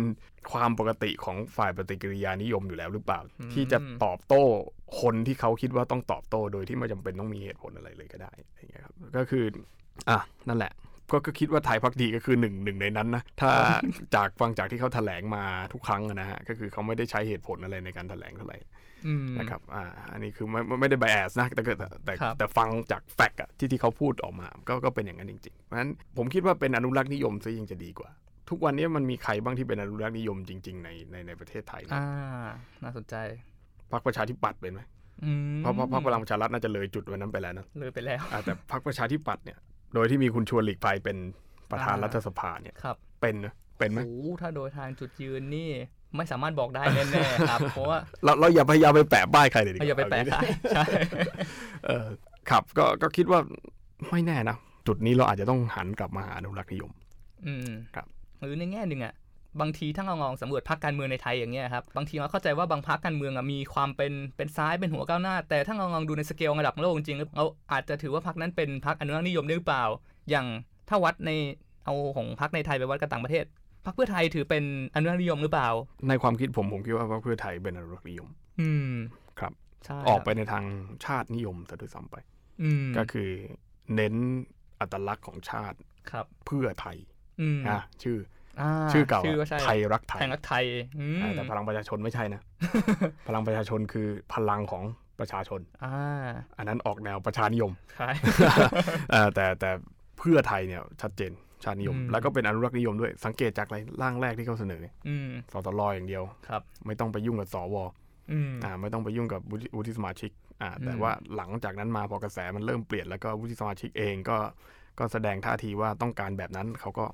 [0.53, 4.45] ความปกติของฝ่ายปฏิกิริยานิยมอยู่แล้วหรือเปล่าอืมที่จะตอบโต้
[5.01, 9.45] คนที่เขาคิดว่าต้องตอบโต้โดยที่ไม่จำเป็นต้องมีเหตุผลอะไรเลยก็ได้อะไรอย่างเงี้ยครับก็คือ
[10.11, 10.73] อะนั่นแหละ
[11.13, 13.51] ก็ก็คิดว่าไทยพักดีก็คือหนึ่งหนึ่งในนั้นนะถ้า
[14.15, 18.90] จากฟังจากที่เขาแถลงมาทุกครั้งอะนะฮะก็คือเขาไม่ได้ใช้เหตุผลอะไรในการแถลงเท่าไหร่อืม
[19.39, 28.11] นะครับอ่าอันนี้คือไม่ไม่ไม่ได้ไบแอสนะแต่เกิดแต่แต่ครับแต่ฟังจากแฟกต์อะที่ที่เขาพูดออกมา ก็ก็เป็นอย่างนั้นจริงๆเพราะฉะนั้นผมคิดว่าเป็นอนุรักษ์นิยมซะยิ่งจะดีกว่า
[28.51, 32.07] ทุกวันนี้มันมีใครบ้างที่เป็นอนุรักษ์นิยมจริง ๆ ในในในประเทศไทยนะอ่า
[32.83, 33.15] น่าสนใจ
[33.93, 34.81] พรรคประชาธิปัตย์เป็นไหม
[35.25, 39.59] อืมเพราะเพราะพรรคพลังประชารัฐน่าจะเลยจุดวันนั้นไปแล้วนะเลยไปแล้วอ่าแต่พรรคประชาธิปัตย์เนี่ย
[39.95, 41.17] โดยที่มีคุณชวนหลีกภัยเป็น
[41.71, 45.71] ประธานอ่ารัฐสภาเนี่ยครับเป็นนะเป็นไหมโอ้ถ้าโดยทางจุดยืนนี่
[46.17, 50.39] ไม่สามารถบอกได้แน่ๆครับเพราะว่าเราเราอย่าพยายามไปแปะป้ายใครเลยดีกว่าอย่าไปแปะใคร
[50.75, 50.85] ใช่
[51.87, 52.07] เออ
[52.51, 53.41] ครับก็ก็คิดว่า
[54.11, 54.57] ไม่แน่นะ
[54.87, 56.91] จุดนี้เราอาจจะต้องหันกลับมาหาอนุรักษ์นิยม
[57.47, 58.07] อืมครับ
[58.41, 59.15] หรือในแง่หนึ่งอะ
[59.61, 69.85] บางทีถ้าเราลองสำรวจพรรคการเมืองในไทยอย่างเงี้ยครับบางทีเราเข้าใจว่าบางพรรคการเมืองอะมีความเป็นเป็นซ้ายเป็นหัวก้าวหน้า แต่ถ้าเราลองดูในสเกลระดับโลกจริงๆเราอาจจะถือว่าพรรคนั้นเป็นพรรคอนุรักษ์นิยมได้หรือเปล่า
[70.31, 70.47] อย่าง
[70.89, 71.31] ถ้าวัดใน
[71.85, 73.45] เอาของพรรคในไทยไปวัดกับต่างประเทศ
[73.85, 74.65] พรรคเพื่อไทยถือเป็น
[74.95, 75.69] อนุรักษ์นิยมหรือเปล่า
[76.09, 78.29] ในความคิดผมผมคิดว่าพรรคเพื่อไทยเป็นอนุรักษ์นิยม
[78.61, 78.93] อืม
[79.39, 79.53] ครับ
[79.85, 80.65] ใช่ออกไปครับในทาง
[81.05, 82.17] ชาตินิยมซะด้วยซ้ำไป
[82.63, 83.31] อืมก็คือ
[83.95, 84.15] เน้น
[84.81, 85.79] อัตลักษณ์ของชาติ
[86.11, 86.97] ครับ เพื่อไทย
[87.41, 90.65] อืมนะชื่อาชื่อเก่าชื่อก็อะใช่ไทยรักไทยไทยรักไทย
[90.99, 92.41] อืมอ่าแต่พลังประชาชนไม่ใช่นะ
[93.29, 94.85] พลังประชาชนคือพลังของ
[95.21, 98.11] ประชาชนอ่าอันนั้นออกแนวประชานิยมใช่
[99.11, 99.71] เอ่อแต่แต่
[100.19, 101.33] เพื่อไทยเนี่ยชัดเจน
[101.65, 107.77] ชาตินิยมอืมแล้วก็เป็นอนุรักษ์นิยมด้วยสังเกตจากอะไรร่างแรกที่เขาเสนออืมสตลอย่างเดียวครับ ไม่ต้องไปยุ่งกับสว
[108.33, 110.31] อืมอ่าไม่ต้องไปยุ่งกับวุฒิวุฒิสมาชิก
[110.63, 114.39] อ่าแต่อืมว่าหลังจากนั้นมาพอกระแสมันเริ่มเปลี่ยนแล้วก็วุฒิสมาชิกเองก็
[114.99, 117.05] ก็แสดงท่าทีว่าต้องการแบบนั้นเขาก็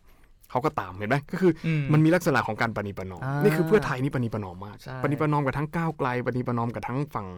[0.51, 7.28] เขาก็ตามเห็นไหมก็คืออืมันมีลักษณะของการปณิประนอมอ่านี่คือเพื่อไทยนี่ปณิประนอมมากใช่ปณิประนอมกับทั้งก้าวไกลปณิประนอมกับทั้งฝั่ง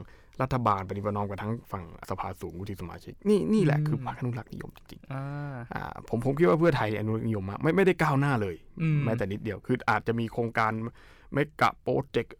[0.42, 10.72] รัฐบาลปณิประนอมกับทั้งฝั่งสภาสูงวุฒิสมาชิกนี่นี่แหละคือพรรคอนุรักษ์นิยมจริงอ่าๆอ่าผมผมคิดว่าเพื่อไทยอนุรักษ์นิยมมากไม่ไม่ได้ก้าวหน้าเลยอืมแม้แต่นิดเดียวคืออาจจะมีโครงการ
[11.32, 12.36] เมกะโปรเจกต์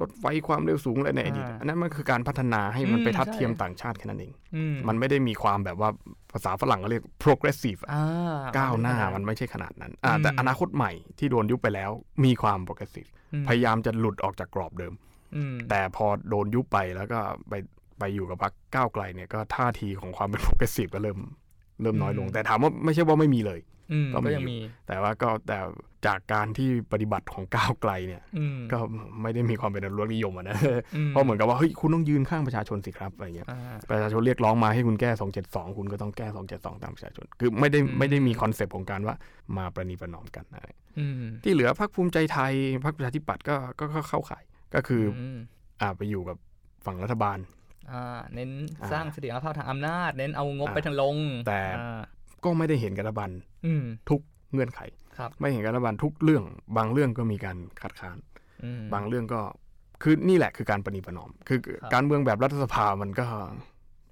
[0.00, 5.90] รถไฟความเร็วสูงอะไรในอดีตอ่าอันนั้นมันคือการพัฒนาให้มันอืมไปทัดใช่เทียมต่างชาติแค่นั้นเองอืมมันไม่ได้มีความแบบว่า
[6.32, 11.90] ภาษาฝรั่งก็เรียก progressive อะอ่าก้าวหน้ามัมันไม่ใช่ขนาดนั้นอ่าอืมแต่อนาคตใหม่ที่โดนยุบไปแล้ว
[12.24, 14.94] มีความ progressive อืมพยายามจะหลุดออกจากกรอบเดิม
[15.36, 17.18] อืมแต่พอโดนยุบไปแล้วก็
[17.48, 17.54] ไป
[17.98, 21.18] ไปอยู่กับพรรคก้าวไกลเนี่ยก็ท่าทีของความเป็น progressive ก็เริ่ม
[21.82, 23.79] เริ่มน้อยลง แต่ถามว่าไม่ใช่ว่าไม่มีเลยอืม
[24.14, 25.58] ก็มีก็ยังมี แต่ว่าก็แต่
[26.06, 28.78] จากการที่ปฏิบัติของก้าวไกลเนี่ยอืมก็
[29.22, 30.56] ไม่ได้มีความเป็นอนุรักษ์นิยมอะนะ
[30.96, 35.10] อืมเพราะเหมือนกับว่าเฮ้ยคุณต้องยืนข้างประชาชนสิครับอะไรเงี้ยอ่าประชาชนเรียกร้องมาให้คุณแก้
[35.44, 36.26] 272 คุณก็ต้องแก้
[36.56, 39.16] 272 ตามประชาชน คือไม่ได้อืมไม่ได้มีคอนเซปต์ของการว่า
[39.56, 40.66] มาประนีประนอมกันอะไร
[40.98, 42.52] อืมที่เหลือพรรคภูมิใจไทย
[42.84, 45.38] พรรคประชาธิปัตย์ก็ก็ก็เข้าข่ายก็คืออม
[45.80, 46.36] อ่าไปอยู่กับ
[46.86, 47.38] ฝั่งรัฐบาล
[47.90, 51.16] อ่าเน้นอ่าสร้างเสถียรภาพทางอำนาจ เน้นเอางบอ่าไปทางลง
[51.48, 52.00] แต่อ่า
[52.44, 53.30] ก็ไม่ได้เห็นกับรัฐบาล
[53.66, 54.20] อืมทุก
[54.52, 54.80] เงื่อนไข
[55.18, 56.44] ครับไม่เห็นกับรัฐบาลทุกเรื่อง
[56.76, 58.16] บางเรื่องก็มีการคัดค้าน
[58.64, 59.40] อืมบางเรื่องก็
[60.02, 63.26] คือนี่แหละคือการประนีประนอม คือครับการเมืองแบบรัฐสภามันก็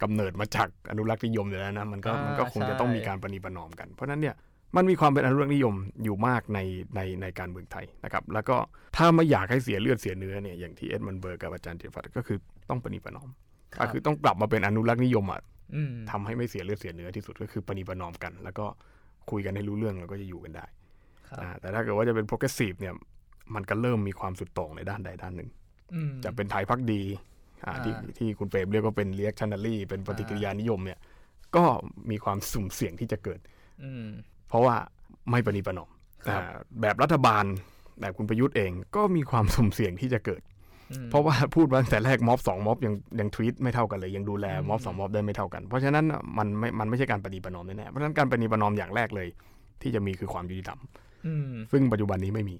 [0.02, 4.34] กำเนิดมาจากอนุรักษ์นิยมอยู่แล้วนะมันก็อ่ามัมันก็คงจะใช่ต้องมีการประนีประนอมกัน เพราะฉะนั้นเนี่ย
[4.76, 5.74] มันมีความเป็นอนุรักษ์นิยม
[6.04, 6.58] อยู่มากใน
[6.96, 8.56] ในในการเมืองไทยนะครับ แล้วก็
[8.96, 12.38] ถ้าไม่อยากให้เสียเลือดเสียเนื้อเนี่ยอย่างที่เอ็ดมันเบิร์กกับอาจารย์เจฟัตก็คือ
[12.70, 13.28] ต้องประนีประนอม
[13.80, 15.57] รัก็บคือต้องกลับมาเป็นอนุรักษ์นิยมอะอืม
[16.10, 18.66] ทำให้ไม่เสียเลือดเสียเนื้อที่สุดก็คือประนีประนอมกัน แล้วก็
[19.30, 20.66] คุยกันให้รู้เรื่องแล้วก็จะอยู่กันได้
[21.28, 22.94] ครับอ่าแต่ถ้าเกิดว่าจะเป็น progressive เนี่ย
[23.54, 25.50] มันก็เริ่มมีความสุดโต่งในด้านใดด้านหนึ่ง
[25.94, 27.02] อืมจะเป็นไทยพักดี
[27.64, 30.98] อ่าอ่าที่ที่คุณเปรมเรียกว่าเป็น reactionary เป็นปฏิกิริยานิยมเนี่ย
[31.56, 31.64] ก็
[32.10, 33.40] มีความสุ่มเสี่ยงที่จะเกิด
[33.84, 34.06] อืม
[34.48, 34.74] เพราะว่า
[35.30, 35.90] ไม่ประนีประนอม
[36.26, 37.44] ครับอ่าแบบรัฐบาล
[38.00, 40.47] แบบคุณประยุทธ์เองก็มีความสุ่มเสี่ยงที่จะเกิดอืม
[41.11, 49.28] เพราะว่าพูดมาตั้งแต่แรกม็อบสองม็อบยังยังทวีตไม่เท่ากันเลย ยังดูแลอืมม็อบสองม็อบได้ไม่เท่ากัน เพราะฉะนั้นน่ะมันไม่มันไม่ใช่การประนีประนอมแน่ๆเพราะฉะนั้นการประนีประนอมอย่างแรกเลย
[49.82, 50.80] ที่จะมีคือความยุติธรรม
[51.26, 52.57] อืมซึ่งปัจจุบันนี้ไม่มี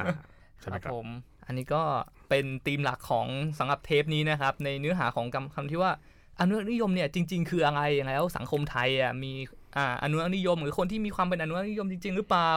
[0.00, 0.14] อ่า
[0.60, 1.08] ใช่ไหมคครัรับบผม
[1.46, 1.82] อันนี้ก็
[2.28, 3.26] เป็นธีมหลักของ
[3.58, 5.92] สำหรับเทปนี้นะครับ ในเนื้อหาของคำคำที่ว่า
[6.40, 9.32] อนุรักษ์นิยมเนี่ยจริง ๆ คืออะไรแล้วสังคมไทยอะมี
[9.76, 12.50] อ่าอนุรักษ์นิยม หรือคนที่มีความเป็นอนุรักษ์นิยมจริง ๆ หรือเปล่า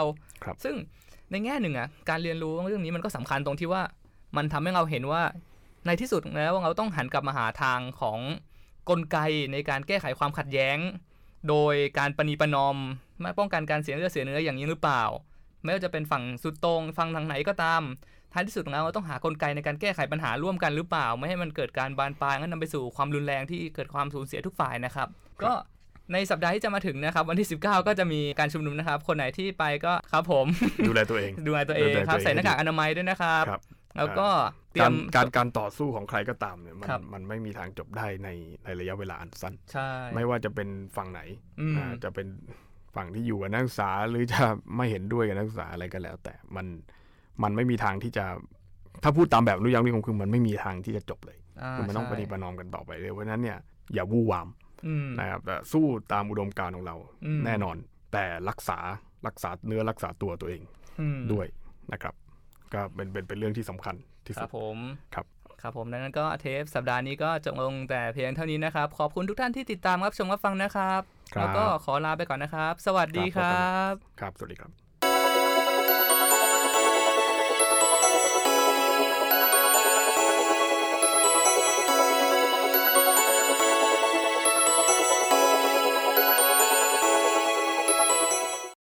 [0.43, 0.75] ครับ ซึ่ง
[1.31, 3.81] ในแง่หนึ่งอะการเรียนรู้เรื่องนี้มันก็สำคัญตรงที่ว่า
[4.35, 5.23] มันทำให้เราเห็นว่า
[5.85, 8.19] ในที่สุดแล้วเราต้องหันกลับมาหาทางของ
[8.89, 9.17] กลไก
[9.51, 10.77] ในการแก้ไขความขัดแย้ง
[11.49, 12.77] โดยการประนีประนอม
[13.21, 15.03] ไม่ป้องกันการเสียเลือดเสียเนื้ออย่างนี้หรือเปล่า
[15.63, 17.81] ไม่ว่าจะเป็นฝั่งสุดตรงฝั่งทางไหนก็ตาม
[18.33, 25.07] ท้ายที่สุดแล้วเราต้องหากลไกในการแก้ไขปัญหาร่วมกันหรือเปล่า ไม่ให้มันเกิดการบานปลายงั้นนำไปสู่ความรุนแรงที่เกิดความสูญเสียทุกฝ่ายนะครับ
[25.43, 25.51] ก็
[26.13, 30.45] ในสัปดาห์ที่จะมาถึงนะครับ วันที่ 19 ก็จะมีการชุมนุมนะครับ คนไหนที่ไปก็ครับผม
[30.87, 33.61] ดูแลตัวเอง ดูแลตัวเองดูแลครับตัวเองใส่หน้ากากอนามัยด้วยนะครับครับ
[33.97, 34.27] แล้วก็
[34.71, 38.29] เตรีกายรมการการต่อสู้ของใครก็ตามเนี่ยมันครับมันไม่มีทางจบได้ใน
[38.63, 41.21] ในระยะเวลาอันสั้นใช่ไม่ว่าจะเป็นฝั่งไหน
[41.59, 42.27] อืมอ่าจะเป็น
[42.95, 44.41] ฝั่งที่อยู่กับนักศึกษาหรือจะ
[44.75, 46.65] ไม่เห็นด้วยกับนักศึกษาอะไรก็แล้ว แต่มัน
[47.43, 48.25] มันไม่มีทางที่จะ
[49.03, 53.57] ถ้าพูดตามแบบอนุรักษ์นิยมคือมันไม่มีทางที่จะจบเลยาคือมันต้องปใช่ฏิประนอมกันต่อไปเลยเพราะฉะนั้นเนี่ย
[53.93, 54.47] อย่าวู่วาม
[54.87, 57.75] อืมนะครับแต่สู้ตามอุดมการณ์ของเราอืมแน่นอน
[58.13, 58.79] แต่รักษา
[59.27, 60.61] รักษาเนื้อรักษาตัวตัวเอง
[61.01, 61.47] อืมด้วย
[61.93, 62.13] นะครับ
[62.73, 63.95] ก็เป็นเป็นเป็นเรื่องที่สำคัญ
[64.25, 64.77] ที่คสุรัดบผม
[65.15, 65.25] ครับ
[65.61, 71.01] ครับผมดังนั้นก็เทปสัปดาห์นี้ก็จบลงแต่เพียงเท่านี้นะครับ ขอบคุณทุกท่านที่ติดตามรับชมรับฟังนะครับ
[71.35, 74.90] ครับแล้วก็ขอลาไปก่อนนะครับ สวัสดีคครัรับบครับ สวัสดีครับ